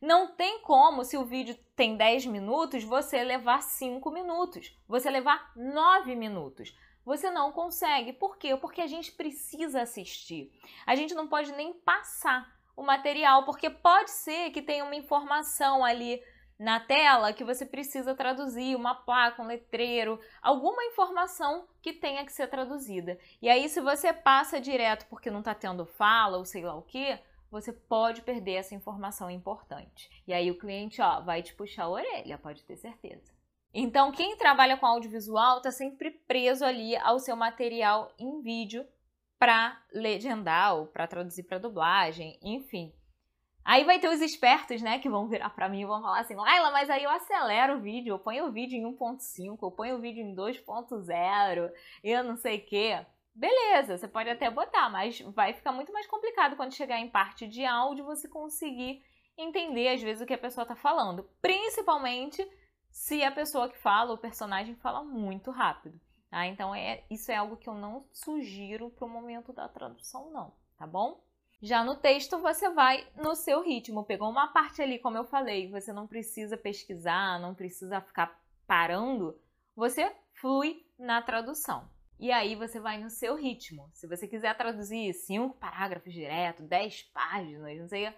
Não 0.00 0.34
tem 0.34 0.60
como, 0.60 1.04
se 1.04 1.16
o 1.16 1.24
vídeo 1.24 1.56
tem 1.74 1.96
10 1.96 2.26
minutos, 2.26 2.84
você 2.84 3.22
levar 3.22 3.62
5 3.62 4.10
minutos, 4.10 4.76
você 4.86 5.08
levar 5.10 5.52
9 5.56 6.14
minutos. 6.14 6.76
Você 7.04 7.30
não 7.30 7.52
consegue. 7.52 8.12
Por 8.12 8.38
quê? 8.38 8.56
Porque 8.56 8.80
a 8.80 8.86
gente 8.86 9.12
precisa 9.12 9.82
assistir. 9.82 10.52
A 10.86 10.94
gente 10.94 11.14
não 11.14 11.28
pode 11.28 11.52
nem 11.52 11.72
passar 11.72 12.50
o 12.76 12.82
material, 12.82 13.44
porque 13.44 13.70
pode 13.70 14.10
ser 14.10 14.50
que 14.50 14.62
tenha 14.62 14.84
uma 14.84 14.96
informação 14.96 15.84
ali 15.84 16.22
na 16.58 16.78
tela 16.80 17.32
que 17.32 17.44
você 17.44 17.66
precisa 17.66 18.14
traduzir, 18.14 18.76
uma 18.76 18.94
placa, 18.94 19.42
um 19.42 19.46
letreiro, 19.46 20.20
alguma 20.40 20.84
informação 20.84 21.66
que 21.82 21.92
tenha 21.92 22.24
que 22.24 22.32
ser 22.32 22.48
traduzida. 22.48 23.18
E 23.42 23.48
aí, 23.48 23.68
se 23.68 23.80
você 23.80 24.12
passa 24.12 24.60
direto 24.60 25.06
porque 25.08 25.30
não 25.30 25.40
está 25.40 25.54
tendo 25.54 25.84
fala 25.84 26.38
ou 26.38 26.44
sei 26.44 26.62
lá 26.62 26.74
o 26.74 26.82
que, 26.82 27.18
você 27.50 27.72
pode 27.72 28.22
perder 28.22 28.54
essa 28.54 28.74
informação 28.74 29.30
importante. 29.30 30.10
E 30.26 30.32
aí 30.32 30.50
o 30.50 30.58
cliente 30.58 31.00
ó, 31.00 31.20
vai 31.20 31.42
te 31.42 31.54
puxar 31.54 31.84
a 31.84 31.88
orelha, 31.88 32.38
pode 32.38 32.64
ter 32.64 32.76
certeza. 32.76 33.32
Então, 33.72 34.12
quem 34.12 34.36
trabalha 34.36 34.76
com 34.76 34.86
audiovisual 34.86 35.58
está 35.58 35.70
sempre 35.72 36.10
preso 36.10 36.64
ali 36.64 36.96
ao 36.96 37.18
seu 37.18 37.34
material 37.34 38.12
em 38.18 38.40
vídeo 38.40 38.86
para 39.38 39.80
legendar 39.92 40.76
ou 40.76 40.86
para 40.86 41.06
traduzir 41.08 41.42
para 41.42 41.58
dublagem, 41.58 42.38
enfim. 42.40 42.92
Aí 43.64 43.82
vai 43.82 43.98
ter 43.98 44.08
os 44.08 44.20
espertos, 44.20 44.82
né, 44.82 44.98
que 44.98 45.08
vão 45.08 45.26
virar 45.26 45.48
para 45.50 45.68
mim 45.68 45.80
e 45.80 45.86
vão 45.86 46.02
falar 46.02 46.20
assim: 46.20 46.34
Laila, 46.34 46.70
mas 46.70 46.90
aí 46.90 47.02
eu 47.02 47.10
acelero 47.10 47.76
o 47.76 47.80
vídeo, 47.80 48.12
eu 48.12 48.18
ponho 48.18 48.46
o 48.46 48.52
vídeo 48.52 48.76
em 48.76 48.84
1.5, 48.84 49.58
eu 49.62 49.70
ponho 49.70 49.96
o 49.96 50.00
vídeo 50.00 50.22
em 50.22 50.34
2.0, 50.34 51.72
eu 52.02 52.24
não 52.24 52.36
sei 52.36 52.58
o 52.58 52.66
quê. 52.66 53.04
Beleza, 53.34 53.96
você 53.96 54.06
pode 54.06 54.28
até 54.28 54.50
botar, 54.50 54.88
mas 54.90 55.20
vai 55.20 55.54
ficar 55.54 55.72
muito 55.72 55.92
mais 55.92 56.06
complicado 56.06 56.56
quando 56.56 56.74
chegar 56.74 57.00
em 57.00 57.08
parte 57.08 57.48
de 57.48 57.64
áudio 57.64 58.04
você 58.04 58.28
conseguir 58.28 59.02
entender 59.36 59.88
às 59.88 60.02
vezes 60.02 60.22
o 60.22 60.26
que 60.26 60.34
a 60.34 60.38
pessoa 60.38 60.62
está 60.62 60.76
falando, 60.76 61.28
principalmente 61.40 62.46
se 62.90 63.24
a 63.24 63.32
pessoa 63.32 63.68
que 63.68 63.76
fala, 63.78 64.12
o 64.14 64.18
personagem 64.18 64.76
fala 64.76 65.02
muito 65.02 65.50
rápido. 65.50 66.00
Tá? 66.30 66.46
Então 66.46 66.74
é, 66.74 67.02
isso 67.10 67.32
é 67.32 67.36
algo 67.36 67.56
que 67.56 67.68
eu 67.68 67.74
não 67.74 68.06
sugiro 68.12 68.90
para 68.90 69.06
o 69.06 69.08
momento 69.08 69.52
da 69.52 69.68
tradução, 69.68 70.30
não, 70.30 70.52
tá 70.76 70.86
bom? 70.86 71.23
Já 71.64 71.82
no 71.82 71.96
texto, 71.96 72.38
você 72.40 72.68
vai 72.68 73.08
no 73.16 73.34
seu 73.34 73.62
ritmo. 73.62 74.04
Pegou 74.04 74.28
uma 74.28 74.48
parte 74.48 74.82
ali, 74.82 74.98
como 74.98 75.16
eu 75.16 75.24
falei, 75.24 75.70
você 75.70 75.94
não 75.94 76.06
precisa 76.06 76.58
pesquisar, 76.58 77.40
não 77.40 77.54
precisa 77.54 78.02
ficar 78.02 78.38
parando, 78.66 79.40
você 79.74 80.14
flui 80.34 80.84
na 80.98 81.22
tradução. 81.22 81.88
E 82.20 82.30
aí 82.30 82.54
você 82.54 82.78
vai 82.78 82.98
no 82.98 83.08
seu 83.08 83.34
ritmo. 83.34 83.88
Se 83.94 84.06
você 84.06 84.28
quiser 84.28 84.54
traduzir 84.58 85.14
cinco 85.14 85.56
parágrafos 85.56 86.12
direto, 86.12 86.62
dez 86.62 87.02
páginas, 87.04 87.78
não 87.78 87.88
sei, 87.88 88.12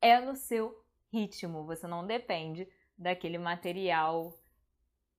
é 0.00 0.20
no 0.20 0.36
seu 0.36 0.80
ritmo. 1.12 1.66
Você 1.66 1.88
não 1.88 2.06
depende 2.06 2.68
daquele 2.96 3.38
material 3.38 4.38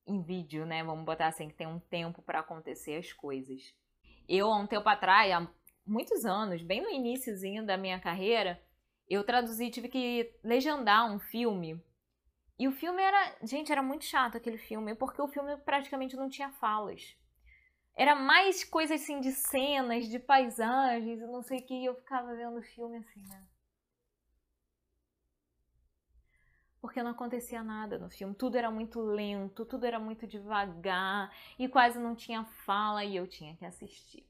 em 0.06 0.22
vídeo, 0.22 0.64
né? 0.64 0.82
Vamos 0.82 1.04
botar 1.04 1.26
assim 1.26 1.48
que 1.48 1.54
tem 1.54 1.66
um 1.66 1.78
tempo 1.78 2.22
para 2.22 2.40
acontecer 2.40 2.96
as 2.96 3.12
coisas. 3.12 3.74
Eu 4.26 4.50
há 4.50 4.56
um 4.56 4.66
tempo 4.66 4.88
atrás, 4.88 5.30
muitos 5.86 6.24
anos, 6.24 6.62
bem 6.62 6.82
no 6.82 6.90
iníciozinho 6.90 7.64
da 7.64 7.76
minha 7.76 8.00
carreira, 8.00 8.60
eu 9.08 9.22
traduzi, 9.22 9.70
tive 9.70 9.88
que 9.88 10.34
legendar 10.42 11.10
um 11.10 11.18
filme. 11.18 11.80
E 12.58 12.66
o 12.66 12.72
filme 12.72 13.02
era, 13.02 13.36
gente, 13.42 13.70
era 13.70 13.82
muito 13.82 14.04
chato 14.04 14.36
aquele 14.36 14.58
filme, 14.58 14.94
porque 14.94 15.22
o 15.22 15.28
filme 15.28 15.56
praticamente 15.58 16.16
não 16.16 16.28
tinha 16.28 16.50
falas. 16.52 17.16
Era 17.94 18.14
mais 18.14 18.64
coisas 18.64 19.00
assim 19.00 19.20
de 19.20 19.32
cenas, 19.32 20.08
de 20.08 20.18
paisagens, 20.18 21.20
eu 21.20 21.28
não 21.28 21.42
sei 21.42 21.60
o 21.60 21.66
que, 21.66 21.84
eu 21.84 21.94
ficava 21.94 22.34
vendo 22.34 22.58
o 22.58 22.62
filme 22.62 22.98
assim, 22.98 23.22
né? 23.28 23.46
Porque 26.80 27.02
não 27.02 27.10
acontecia 27.12 27.62
nada 27.62 27.98
no 27.98 28.10
filme, 28.10 28.34
tudo 28.34 28.56
era 28.56 28.70
muito 28.70 29.00
lento, 29.00 29.64
tudo 29.64 29.86
era 29.86 29.98
muito 29.98 30.26
devagar 30.26 31.34
e 31.58 31.68
quase 31.68 31.98
não 31.98 32.14
tinha 32.14 32.44
fala 32.44 33.04
e 33.04 33.16
eu 33.16 33.26
tinha 33.26 33.56
que 33.56 33.64
assistir 33.64 34.26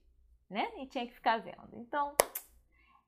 né? 0.49 0.69
E 0.79 0.87
tinha 0.87 1.07
que 1.07 1.15
ficar 1.15 1.38
vendo. 1.38 1.71
Então, 1.75 2.15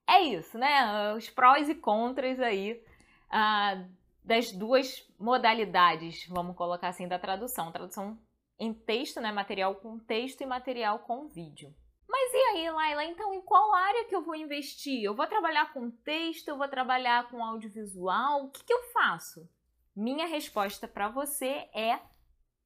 é 0.09 0.23
isso, 0.23 0.59
né? 0.59 1.15
Os 1.15 1.29
prós 1.29 1.69
e 1.69 1.75
contras 1.75 2.41
aí 2.41 2.83
ah, 3.31 3.85
das 4.25 4.53
duas 4.53 5.07
modalidades, 5.19 6.27
vamos 6.29 6.57
colocar 6.57 6.89
assim, 6.89 7.07
da 7.07 7.19
tradução. 7.19 7.73
Tradução 7.73 8.19
em 8.59 8.73
texto, 8.73 9.21
né? 9.21 9.31
Material 9.31 9.75
com 9.77 9.99
texto 9.99 10.41
e 10.41 10.47
material 10.47 11.01
com 11.01 11.29
vídeo. 11.29 11.75
Mas 12.09 12.33
e 12.33 12.37
aí, 12.37 12.71
Laila? 12.71 13.05
Então, 13.05 13.35
em 13.35 13.43
qual 13.43 13.75
área 13.75 14.07
que 14.07 14.17
eu 14.17 14.23
vou 14.23 14.35
investir? 14.35 15.03
Eu 15.03 15.15
vou 15.15 15.27
trabalhar 15.27 15.73
com 15.75 15.91
texto? 15.91 16.49
Eu 16.49 16.57
vou 16.57 16.69
trabalhar 16.69 17.29
com 17.31 17.45
audiovisual? 17.45 18.45
O 18.45 18.51
que, 18.51 18.65
que 18.65 18.73
eu 18.73 18.83
faço? 18.85 19.49
Minha 19.95 20.27
resposta 20.27 20.89
para 20.89 21.09
você 21.09 21.69
é: 21.75 22.01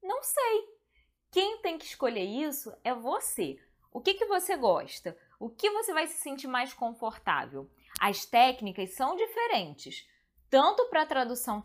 não 0.03 0.23
sei. 0.23 0.73
Quem 1.33 1.59
tem 1.63 1.77
que 1.77 1.87
escolher 1.87 2.25
isso 2.25 2.73
é 2.85 2.95
você. 2.95 3.59
O 3.93 4.01
que, 4.01 4.15
que 4.15 4.27
você 4.27 4.57
gosta? 4.57 5.17
O 5.39 5.51
que 5.51 5.71
você 5.71 5.93
vai 5.93 6.07
se 6.07 6.19
sentir 6.21 6.47
mais 6.47 6.73
confortável? 6.73 7.69
As 8.01 8.25
técnicas 8.25 8.95
são 8.95 9.15
diferentes, 9.15 10.09
tanto 10.49 10.89
para 10.89 11.05
tradução 11.05 11.63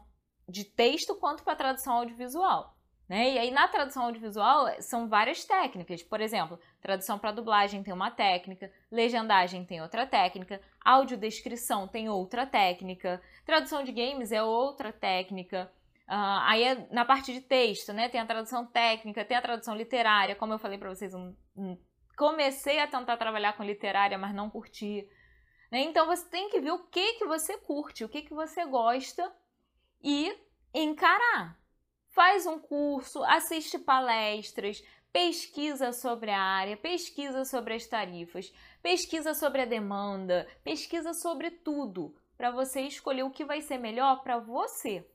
de 0.47 0.65
texto 0.65 1.15
quanto 1.15 1.43
para 1.43 1.55
tradução 1.55 1.93
audiovisual. 1.93 2.75
Né? 3.07 3.33
E 3.33 3.37
aí, 3.37 3.51
na 3.51 3.67
tradução 3.69 4.03
audiovisual, 4.03 4.67
são 4.81 5.07
várias 5.07 5.45
técnicas. 5.45 6.03
Por 6.03 6.19
exemplo, 6.19 6.59
tradução 6.81 7.17
para 7.17 7.31
dublagem 7.31 7.81
tem 7.81 7.93
uma 7.93 8.11
técnica, 8.11 8.71
legendagem 8.91 9.63
tem 9.63 9.81
outra 9.81 10.05
técnica, 10.05 10.61
audiodescrição 10.83 11.87
tem 11.87 12.09
outra 12.09 12.45
técnica, 12.45 13.21
tradução 13.45 13.83
de 13.83 13.93
games 13.93 14.33
é 14.33 14.43
outra 14.43 14.91
técnica. 14.91 15.71
Uh, 16.09 16.39
aí, 16.43 16.63
é 16.63 16.87
na 16.91 17.05
parte 17.05 17.33
de 17.33 17.39
texto, 17.39 17.93
né, 17.93 18.09
tem 18.09 18.19
a 18.19 18.25
tradução 18.25 18.65
técnica, 18.65 19.23
tem 19.23 19.37
a 19.37 19.41
tradução 19.41 19.75
literária, 19.75 20.35
como 20.35 20.53
eu 20.53 20.59
falei 20.59 20.77
para 20.77 20.89
vocês 20.89 21.13
um, 21.13 21.33
um 21.55 21.77
comecei 22.17 22.79
a 22.79 22.87
tentar 22.87 23.15
trabalhar 23.15 23.53
com 23.53 23.63
literária, 23.63 24.17
mas 24.17 24.33
não 24.33 24.49
curti. 24.49 25.07
Né? 25.71 25.81
Então 25.81 26.07
você 26.07 26.25
tem 26.27 26.49
que 26.49 26.59
ver 26.59 26.71
o 26.71 26.87
que, 26.87 27.13
que 27.13 27.25
você 27.25 27.57
curte, 27.59 28.03
o 28.03 28.09
que, 28.09 28.23
que 28.23 28.33
você 28.33 28.65
gosta 28.65 29.31
e 30.03 30.35
encarar. 30.73 31.57
Faz 32.09 32.47
um 32.47 32.57
curso, 32.57 33.23
assiste 33.23 33.77
palestras, 33.77 34.83
pesquisa 35.13 35.93
sobre 35.93 36.31
a 36.31 36.41
área, 36.41 36.75
pesquisa 36.75 37.45
sobre 37.45 37.75
as 37.75 37.85
tarifas, 37.85 38.51
pesquisa 38.81 39.35
sobre 39.35 39.61
a 39.61 39.65
demanda, 39.65 40.47
pesquisa 40.63 41.13
sobre 41.13 41.51
tudo 41.51 42.15
para 42.35 42.49
você 42.49 42.81
escolher 42.81 43.23
o 43.23 43.31
que 43.31 43.45
vai 43.45 43.61
ser 43.61 43.77
melhor 43.77 44.23
para 44.23 44.39
você. 44.39 45.07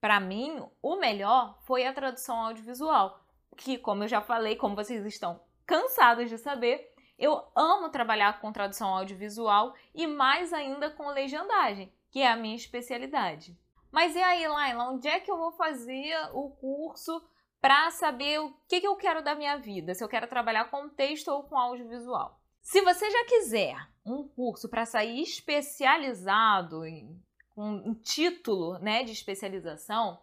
Para 0.00 0.20
mim, 0.20 0.64
o 0.80 0.96
melhor 0.96 1.58
foi 1.64 1.84
a 1.84 1.92
tradução 1.92 2.36
audiovisual, 2.36 3.24
que, 3.56 3.78
como 3.78 4.04
eu 4.04 4.08
já 4.08 4.20
falei, 4.20 4.54
como 4.54 4.76
vocês 4.76 5.04
estão 5.06 5.40
cansados 5.66 6.28
de 6.28 6.38
saber, 6.38 6.92
eu 7.18 7.42
amo 7.54 7.88
trabalhar 7.88 8.40
com 8.40 8.52
tradução 8.52 8.88
audiovisual 8.88 9.74
e 9.94 10.06
mais 10.06 10.52
ainda 10.52 10.90
com 10.90 11.08
legendagem, 11.08 11.92
que 12.10 12.20
é 12.20 12.28
a 12.28 12.36
minha 12.36 12.56
especialidade. 12.56 13.56
Mas 13.90 14.16
e 14.16 14.22
aí, 14.22 14.46
Laila, 14.48 14.90
onde 14.90 15.06
é 15.06 15.20
que 15.20 15.30
eu 15.30 15.38
vou 15.38 15.52
fazer 15.52 16.16
o 16.32 16.50
curso 16.50 17.22
para 17.60 17.90
saber 17.92 18.40
o 18.40 18.52
que, 18.68 18.80
que 18.80 18.86
eu 18.86 18.96
quero 18.96 19.22
da 19.22 19.34
minha 19.34 19.56
vida? 19.56 19.94
Se 19.94 20.02
eu 20.02 20.08
quero 20.08 20.26
trabalhar 20.26 20.70
com 20.70 20.88
texto 20.88 21.28
ou 21.28 21.44
com 21.44 21.56
audiovisual? 21.56 22.40
Se 22.60 22.80
você 22.80 23.10
já 23.10 23.24
quiser 23.26 23.76
um 24.04 24.26
curso 24.26 24.68
para 24.68 24.84
sair 24.84 25.22
especializado 25.22 26.84
em, 26.84 27.22
com 27.54 27.70
um 27.70 27.94
título 27.94 28.78
né, 28.80 29.04
de 29.04 29.12
especialização, 29.12 30.18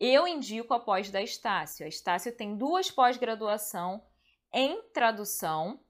eu 0.00 0.26
indico 0.26 0.72
a 0.72 0.80
pós 0.80 1.10
da 1.10 1.20
Estácio. 1.20 1.84
A 1.84 1.88
Estácio 1.88 2.34
tem 2.34 2.56
duas 2.56 2.90
pós-graduação 2.90 4.02
em 4.52 4.82
tradução, 4.92 5.80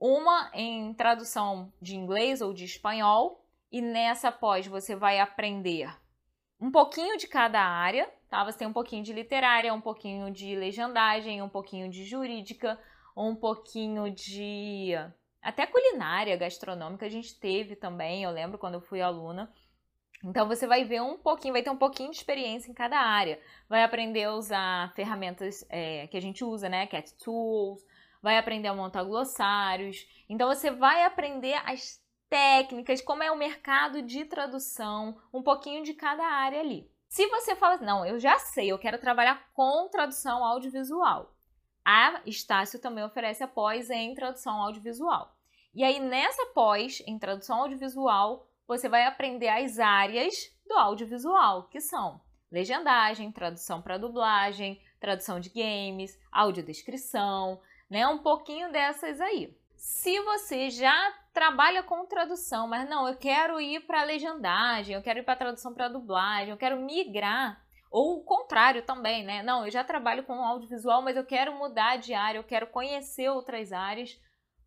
uma 0.00 0.50
em 0.54 0.92
tradução 0.94 1.72
de 1.80 1.96
inglês 1.96 2.40
ou 2.40 2.52
de 2.52 2.64
espanhol, 2.64 3.44
e 3.70 3.80
nessa 3.80 4.30
pós 4.30 4.66
você 4.66 4.94
vai 4.94 5.18
aprender 5.18 5.94
um 6.60 6.70
pouquinho 6.70 7.16
de 7.16 7.26
cada 7.26 7.60
área, 7.60 8.10
tá? 8.28 8.44
Você 8.44 8.58
tem 8.58 8.68
um 8.68 8.72
pouquinho 8.72 9.02
de 9.02 9.12
literária, 9.12 9.74
um 9.74 9.80
pouquinho 9.80 10.30
de 10.30 10.56
legendagem, 10.56 11.42
um 11.42 11.48
pouquinho 11.48 11.90
de 11.90 12.04
jurídica, 12.04 12.78
um 13.16 13.34
pouquinho 13.34 14.10
de 14.10 14.92
até 15.42 15.64
culinária 15.64 16.36
gastronômica 16.36 17.06
a 17.06 17.08
gente 17.08 17.38
teve 17.38 17.76
também, 17.76 18.24
eu 18.24 18.30
lembro 18.30 18.58
quando 18.58 18.74
eu 18.74 18.80
fui 18.80 19.00
aluna. 19.00 19.52
Então 20.24 20.48
você 20.48 20.66
vai 20.66 20.84
ver 20.84 21.00
um 21.02 21.16
pouquinho, 21.16 21.52
vai 21.52 21.62
ter 21.62 21.70
um 21.70 21.76
pouquinho 21.76 22.10
de 22.10 22.16
experiência 22.16 22.70
em 22.70 22.74
cada 22.74 22.98
área. 22.98 23.38
Vai 23.68 23.84
aprender 23.84 24.24
a 24.24 24.34
usar 24.34 24.92
ferramentas 24.94 25.64
é, 25.68 26.06
que 26.08 26.16
a 26.16 26.20
gente 26.20 26.42
usa, 26.42 26.68
né? 26.68 26.86
Cat 26.86 27.14
Tools, 27.22 27.84
vai 28.26 28.38
aprender 28.38 28.66
a 28.66 28.74
montar 28.74 29.04
glossários. 29.04 30.04
Então 30.28 30.48
você 30.48 30.68
vai 30.68 31.04
aprender 31.04 31.54
as 31.64 32.02
técnicas, 32.28 33.00
como 33.00 33.22
é 33.22 33.30
o 33.30 33.38
mercado 33.38 34.02
de 34.02 34.24
tradução, 34.24 35.16
um 35.32 35.44
pouquinho 35.44 35.84
de 35.84 35.94
cada 35.94 36.24
área 36.26 36.58
ali. 36.58 36.90
Se 37.08 37.28
você 37.28 37.54
fala, 37.54 37.76
não, 37.76 38.04
eu 38.04 38.18
já 38.18 38.36
sei, 38.40 38.66
eu 38.66 38.80
quero 38.80 38.98
trabalhar 38.98 39.48
com 39.54 39.88
tradução 39.88 40.44
audiovisual. 40.44 41.36
A 41.84 42.20
Estácio 42.26 42.80
também 42.80 43.04
oferece 43.04 43.44
a 43.44 43.46
pós 43.46 43.90
em 43.90 44.12
tradução 44.12 44.60
audiovisual. 44.60 45.32
E 45.72 45.84
aí, 45.84 46.00
nessa 46.00 46.46
pós 46.46 47.00
em 47.06 47.16
tradução 47.20 47.60
audiovisual, 47.60 48.48
você 48.66 48.88
vai 48.88 49.04
aprender 49.04 49.46
as 49.46 49.78
áreas 49.78 50.34
do 50.66 50.74
audiovisual, 50.74 51.68
que 51.68 51.80
são 51.80 52.20
legendagem, 52.50 53.30
tradução 53.30 53.80
para 53.80 53.98
dublagem, 53.98 54.82
tradução 54.98 55.38
de 55.38 55.48
games, 55.50 56.18
audiodescrição, 56.32 57.60
né? 57.88 58.06
Um 58.06 58.18
pouquinho 58.18 58.70
dessas 58.70 59.20
aí. 59.20 59.56
Se 59.76 60.18
você 60.20 60.70
já 60.70 61.12
trabalha 61.32 61.82
com 61.82 62.06
tradução, 62.06 62.66
mas 62.66 62.88
não, 62.88 63.06
eu 63.06 63.16
quero 63.16 63.60
ir 63.60 63.86
para 63.86 64.04
legendagem, 64.04 64.94
eu 64.94 65.02
quero 65.02 65.18
ir 65.18 65.22
para 65.22 65.36
tradução 65.36 65.74
para 65.74 65.88
dublagem, 65.88 66.50
eu 66.50 66.56
quero 66.56 66.80
migrar, 66.80 67.62
ou 67.90 68.18
o 68.18 68.24
contrário 68.24 68.82
também, 68.82 69.24
né? 69.24 69.42
Não, 69.42 69.64
eu 69.64 69.70
já 69.70 69.84
trabalho 69.84 70.24
com 70.24 70.34
audiovisual, 70.34 71.02
mas 71.02 71.16
eu 71.16 71.24
quero 71.24 71.54
mudar 71.54 71.96
de 71.96 72.14
área, 72.14 72.38
eu 72.38 72.44
quero 72.44 72.66
conhecer 72.68 73.28
outras 73.28 73.72
áreas. 73.72 74.20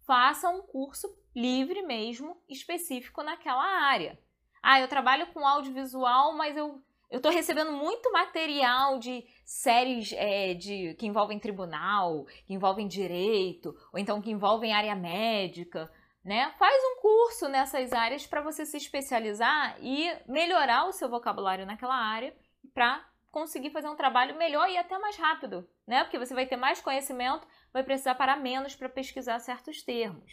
Faça 0.05 0.49
um 0.49 0.61
curso 0.61 1.07
livre 1.35 1.81
mesmo, 1.81 2.41
específico 2.47 3.21
naquela 3.23 3.63
área. 3.63 4.17
Ah, 4.61 4.79
eu 4.79 4.87
trabalho 4.87 5.27
com 5.27 5.45
audiovisual, 5.45 6.35
mas 6.35 6.57
eu 6.57 6.81
eu 7.09 7.17
estou 7.17 7.31
recebendo 7.31 7.71
muito 7.71 8.11
material 8.11 8.99
de 8.99 9.25
séries 9.43 10.13
é, 10.13 10.53
de, 10.53 10.93
que 10.93 11.07
envolvem 11.07 11.39
tribunal, 11.39 12.25
que 12.45 12.53
envolvem 12.53 12.87
direito, 12.87 13.75
ou 13.91 13.99
então 13.99 14.21
que 14.21 14.29
envolvem 14.29 14.73
área 14.73 14.95
médica. 14.95 15.91
Né? 16.23 16.53
Faz 16.59 16.75
um 16.83 17.01
curso 17.01 17.47
nessas 17.47 17.93
áreas 17.93 18.27
para 18.27 18.41
você 18.41 18.65
se 18.65 18.77
especializar 18.77 19.77
e 19.81 20.11
melhorar 20.27 20.85
o 20.85 20.91
seu 20.91 21.09
vocabulário 21.09 21.65
naquela 21.65 21.95
área 21.95 22.35
para 22.73 23.03
conseguir 23.31 23.71
fazer 23.71 23.89
um 23.89 23.95
trabalho 23.95 24.37
melhor 24.37 24.69
e 24.69 24.77
até 24.77 24.97
mais 24.99 25.15
rápido, 25.15 25.67
né? 25.87 26.03
Porque 26.03 26.17
você 26.17 26.33
vai 26.33 26.45
ter 26.45 26.57
mais 26.57 26.81
conhecimento, 26.81 27.47
vai 27.71 27.83
precisar 27.83 28.15
parar 28.15 28.37
menos 28.37 28.75
para 28.75 28.89
pesquisar 28.89 29.39
certos 29.39 29.81
termos. 29.83 30.31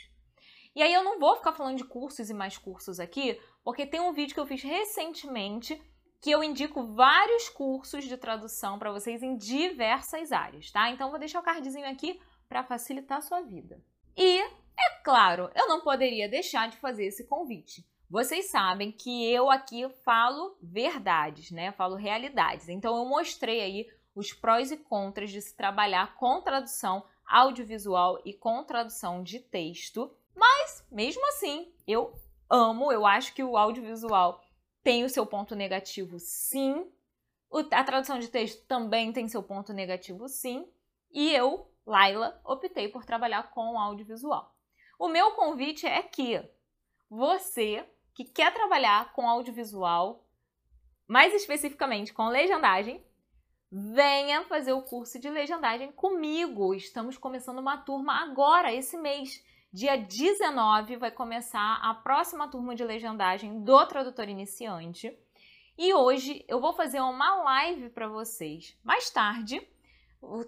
E 0.75 0.83
aí 0.83 0.93
eu 0.93 1.05
não 1.05 1.19
vou 1.19 1.37
ficar 1.37 1.53
falando 1.53 1.77
de 1.77 1.85
cursos 1.85 2.29
e 2.31 2.35
mais 2.35 2.59
cursos 2.59 2.99
aqui, 2.99 3.41
porque 3.63 3.87
tem 3.87 4.01
um 4.01 4.13
vídeo 4.13 4.35
que 4.35 4.41
eu 4.41 4.47
fiz 4.47 4.63
recentemente 4.63 5.81
que 6.21 6.31
eu 6.31 6.43
indico 6.43 6.83
vários 6.95 7.49
cursos 7.49 8.05
de 8.05 8.17
tradução 8.17 8.79
para 8.79 8.93
vocês 8.93 9.23
em 9.23 9.37
diversas 9.37 10.33
áreas, 10.33 10.71
tá? 10.71 10.91
Então 10.91 11.11
vou 11.11 11.19
deixar 11.19 11.41
o 11.41 11.45
cardzinho 11.45 11.89
aqui 11.89 12.21
para 12.49 12.65
facilitar 12.65 13.19
a 13.19 13.23
sua 13.23 13.43
vida. 13.43 13.81
E, 14.17 14.41
é 14.41 14.91
claro, 15.05 15.51
eu 15.55 15.69
não 15.69 15.81
poderia 15.81 16.29
deixar 16.29 16.69
de 16.69 16.77
fazer 16.79 17.07
esse 17.07 17.27
convite. 17.27 17.85
Vocês 18.09 18.51
sabem 18.51 18.93
que 18.93 19.31
eu 19.33 19.51
aqui 19.51 19.89
falo 20.05 20.57
verdades, 20.63 21.51
né? 21.51 21.73
Falo 21.73 21.97
realidades. 21.97 22.69
Então 22.69 22.97
eu 22.97 23.05
mostrei 23.05 23.61
aí 23.61 23.87
os 24.15 24.33
prós 24.33 24.71
e 24.71 24.77
contras 24.77 25.31
de 25.31 25.43
se 25.43 25.55
trabalhar 25.55 26.15
com 26.17 26.41
tradução 26.41 27.05
audiovisual 27.27 28.21
e 28.25 28.33
com 28.33 28.63
tradução 28.63 29.23
de 29.23 29.41
texto. 29.41 30.11
Mas, 30.35 30.87
mesmo 30.91 31.27
assim, 31.29 31.73
eu 31.87 32.15
amo, 32.49 32.93
eu 32.93 33.05
acho 33.05 33.35
que 33.35 33.43
o 33.43 33.57
audiovisual 33.57 34.41
tem 34.87 35.03
o 35.03 35.09
seu 35.09 35.27
ponto 35.27 35.57
negativo, 35.57 36.17
sim. 36.21 36.89
a 37.73 37.83
tradução 37.83 38.21
de 38.21 38.29
texto 38.29 38.65
também 38.69 39.13
tem 39.13 39.27
seu 39.27 39.43
ponto 39.43 39.73
negativo, 39.73 40.29
sim. 40.29 40.65
E 41.11 41.35
eu, 41.35 41.69
Laila, 41.85 42.41
optei 42.45 42.87
por 42.87 43.05
trabalhar 43.05 43.51
com 43.51 43.81
audiovisual. 43.81 44.55
O 44.97 45.09
meu 45.09 45.33
convite 45.33 45.89
é 45.89 46.01
que 46.05 46.41
você 47.11 47.85
que 48.15 48.23
quer 48.23 48.55
trabalhar 48.55 49.13
com 49.13 49.29
audiovisual, 49.29 50.25
mais 51.05 51.35
especificamente 51.35 52.13
com 52.13 52.29
legendagem, 52.29 53.05
venha 53.69 54.45
fazer 54.45 54.73
o 54.73 54.83
curso 54.83 55.19
de 55.19 55.29
legendagem 55.29 55.91
comigo. 55.91 56.73
Estamos 56.73 57.19
começando 57.19 57.59
uma 57.59 57.77
turma 57.77 58.23
agora, 58.23 58.73
esse 58.73 58.97
mês. 58.97 59.45
Dia 59.73 59.97
19 59.97 60.97
vai 60.97 61.11
começar 61.11 61.81
a 61.83 61.93
próxima 61.93 62.49
turma 62.49 62.75
de 62.75 62.85
legendagem 62.85 63.63
do 63.63 63.85
tradutor 63.87 64.29
iniciante. 64.29 65.13
E 65.77 65.93
hoje 65.93 66.45
eu 66.49 66.61
vou 66.61 66.73
fazer 66.73 67.01
uma 67.01 67.43
live 67.43 67.91
para 67.91 68.09
vocês. 68.09 68.79
Mais 68.83 69.11
tarde, 69.11 69.61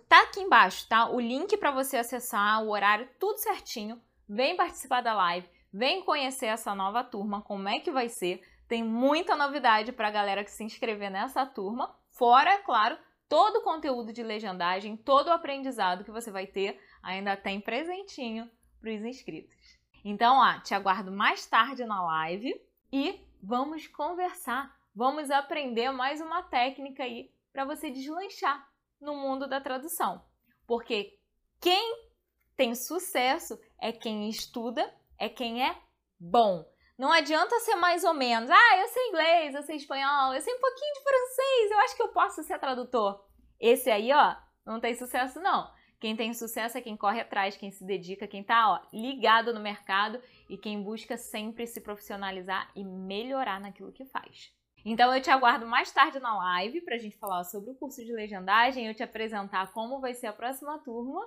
tá 0.08 0.22
aqui 0.22 0.40
embaixo, 0.40 0.88
tá? 0.88 1.10
O 1.10 1.20
link 1.20 1.56
para 1.58 1.72
você 1.72 1.98
acessar, 1.98 2.62
o 2.62 2.70
horário, 2.70 3.08
tudo 3.18 3.38
certinho. 3.38 4.00
Vem 4.26 4.56
participar 4.56 5.02
da 5.02 5.12
live, 5.12 5.48
vem 5.70 6.02
conhecer 6.04 6.46
essa 6.46 6.74
nova 6.74 7.04
turma, 7.04 7.42
como 7.42 7.68
é 7.68 7.80
que 7.80 7.90
vai 7.90 8.08
ser. 8.08 8.40
Tem 8.66 8.82
muita 8.82 9.36
novidade 9.36 9.92
para 9.92 10.08
a 10.08 10.12
galera 10.12 10.44
que 10.44 10.50
se 10.50 10.64
inscrever 10.64 11.10
nessa 11.10 11.44
turma. 11.44 11.94
Fora, 12.10 12.52
é 12.52 12.58
claro, 12.58 12.96
todo 13.28 13.56
o 13.56 13.62
conteúdo 13.62 14.10
de 14.12 14.22
legendagem, 14.22 14.96
todo 14.96 15.26
o 15.26 15.32
aprendizado 15.32 16.04
que 16.04 16.10
você 16.10 16.30
vai 16.30 16.46
ter, 16.46 16.80
ainda 17.02 17.36
tem 17.36 17.60
presentinho 17.60 18.50
para 18.80 18.94
os 18.94 19.02
inscritos. 19.02 19.78
Então, 20.04 20.36
ó, 20.36 20.60
te 20.60 20.74
aguardo 20.74 21.10
mais 21.10 21.46
tarde 21.46 21.84
na 21.84 22.04
live 22.04 22.54
e 22.92 23.20
vamos 23.42 23.86
conversar. 23.86 24.76
Vamos 24.94 25.30
aprender 25.30 25.90
mais 25.90 26.20
uma 26.20 26.42
técnica 26.42 27.04
aí 27.04 27.30
para 27.52 27.64
você 27.64 27.90
deslanchar 27.90 28.66
no 29.00 29.14
mundo 29.14 29.46
da 29.46 29.60
tradução. 29.60 30.24
Porque 30.66 31.18
quem 31.60 32.08
tem 32.56 32.74
sucesso 32.74 33.58
é 33.80 33.92
quem 33.92 34.28
estuda, 34.28 34.92
é 35.18 35.28
quem 35.28 35.64
é 35.64 35.76
bom. 36.18 36.64
Não 36.96 37.12
adianta 37.12 37.60
ser 37.60 37.76
mais 37.76 38.02
ou 38.02 38.12
menos. 38.12 38.50
Ah, 38.50 38.76
eu 38.78 38.88
sei 38.88 39.08
inglês, 39.08 39.54
eu 39.54 39.62
sei 39.62 39.76
espanhol, 39.76 40.34
eu 40.34 40.40
sei 40.40 40.52
um 40.52 40.60
pouquinho 40.60 40.94
de 40.94 41.02
francês, 41.02 41.70
eu 41.70 41.78
acho 41.80 41.96
que 41.96 42.02
eu 42.02 42.08
posso 42.08 42.42
ser 42.42 42.58
tradutor. 42.58 43.24
Esse 43.60 43.90
aí, 43.90 44.12
ó, 44.12 44.36
não 44.66 44.80
tem 44.80 44.94
sucesso 44.96 45.40
não. 45.40 45.70
Quem 46.00 46.14
tem 46.14 46.32
sucesso 46.32 46.78
é 46.78 46.80
quem 46.80 46.96
corre 46.96 47.20
atrás, 47.20 47.56
quem 47.56 47.70
se 47.70 47.84
dedica, 47.84 48.28
quem 48.28 48.42
está 48.42 48.70
ó, 48.70 48.80
ligado 48.92 49.52
no 49.52 49.60
mercado 49.60 50.20
e 50.48 50.56
quem 50.56 50.82
busca 50.82 51.16
sempre 51.16 51.66
se 51.66 51.80
profissionalizar 51.80 52.70
e 52.76 52.84
melhorar 52.84 53.60
naquilo 53.60 53.92
que 53.92 54.04
faz. 54.04 54.52
Então 54.84 55.12
eu 55.12 55.20
te 55.20 55.30
aguardo 55.30 55.66
mais 55.66 55.90
tarde 55.90 56.20
na 56.20 56.36
live 56.38 56.80
para 56.82 56.94
a 56.94 56.98
gente 56.98 57.18
falar 57.18 57.42
sobre 57.44 57.70
o 57.70 57.74
curso 57.74 58.04
de 58.04 58.12
legendagem, 58.12 58.86
eu 58.86 58.94
te 58.94 59.02
apresentar 59.02 59.72
como 59.72 60.00
vai 60.00 60.14
ser 60.14 60.28
a 60.28 60.32
próxima 60.32 60.78
turma 60.78 61.26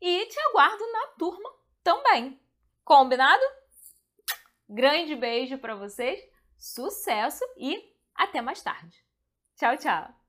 e 0.00 0.26
te 0.26 0.40
aguardo 0.40 0.92
na 0.92 1.06
turma 1.18 1.50
também. 1.82 2.40
Combinado? 2.84 3.42
Grande 4.68 5.14
beijo 5.14 5.56
para 5.58 5.76
vocês, 5.76 6.20
sucesso 6.58 7.44
e 7.56 7.94
até 8.14 8.40
mais 8.40 8.60
tarde. 8.60 8.98
Tchau, 9.56 9.76
tchau! 9.76 10.19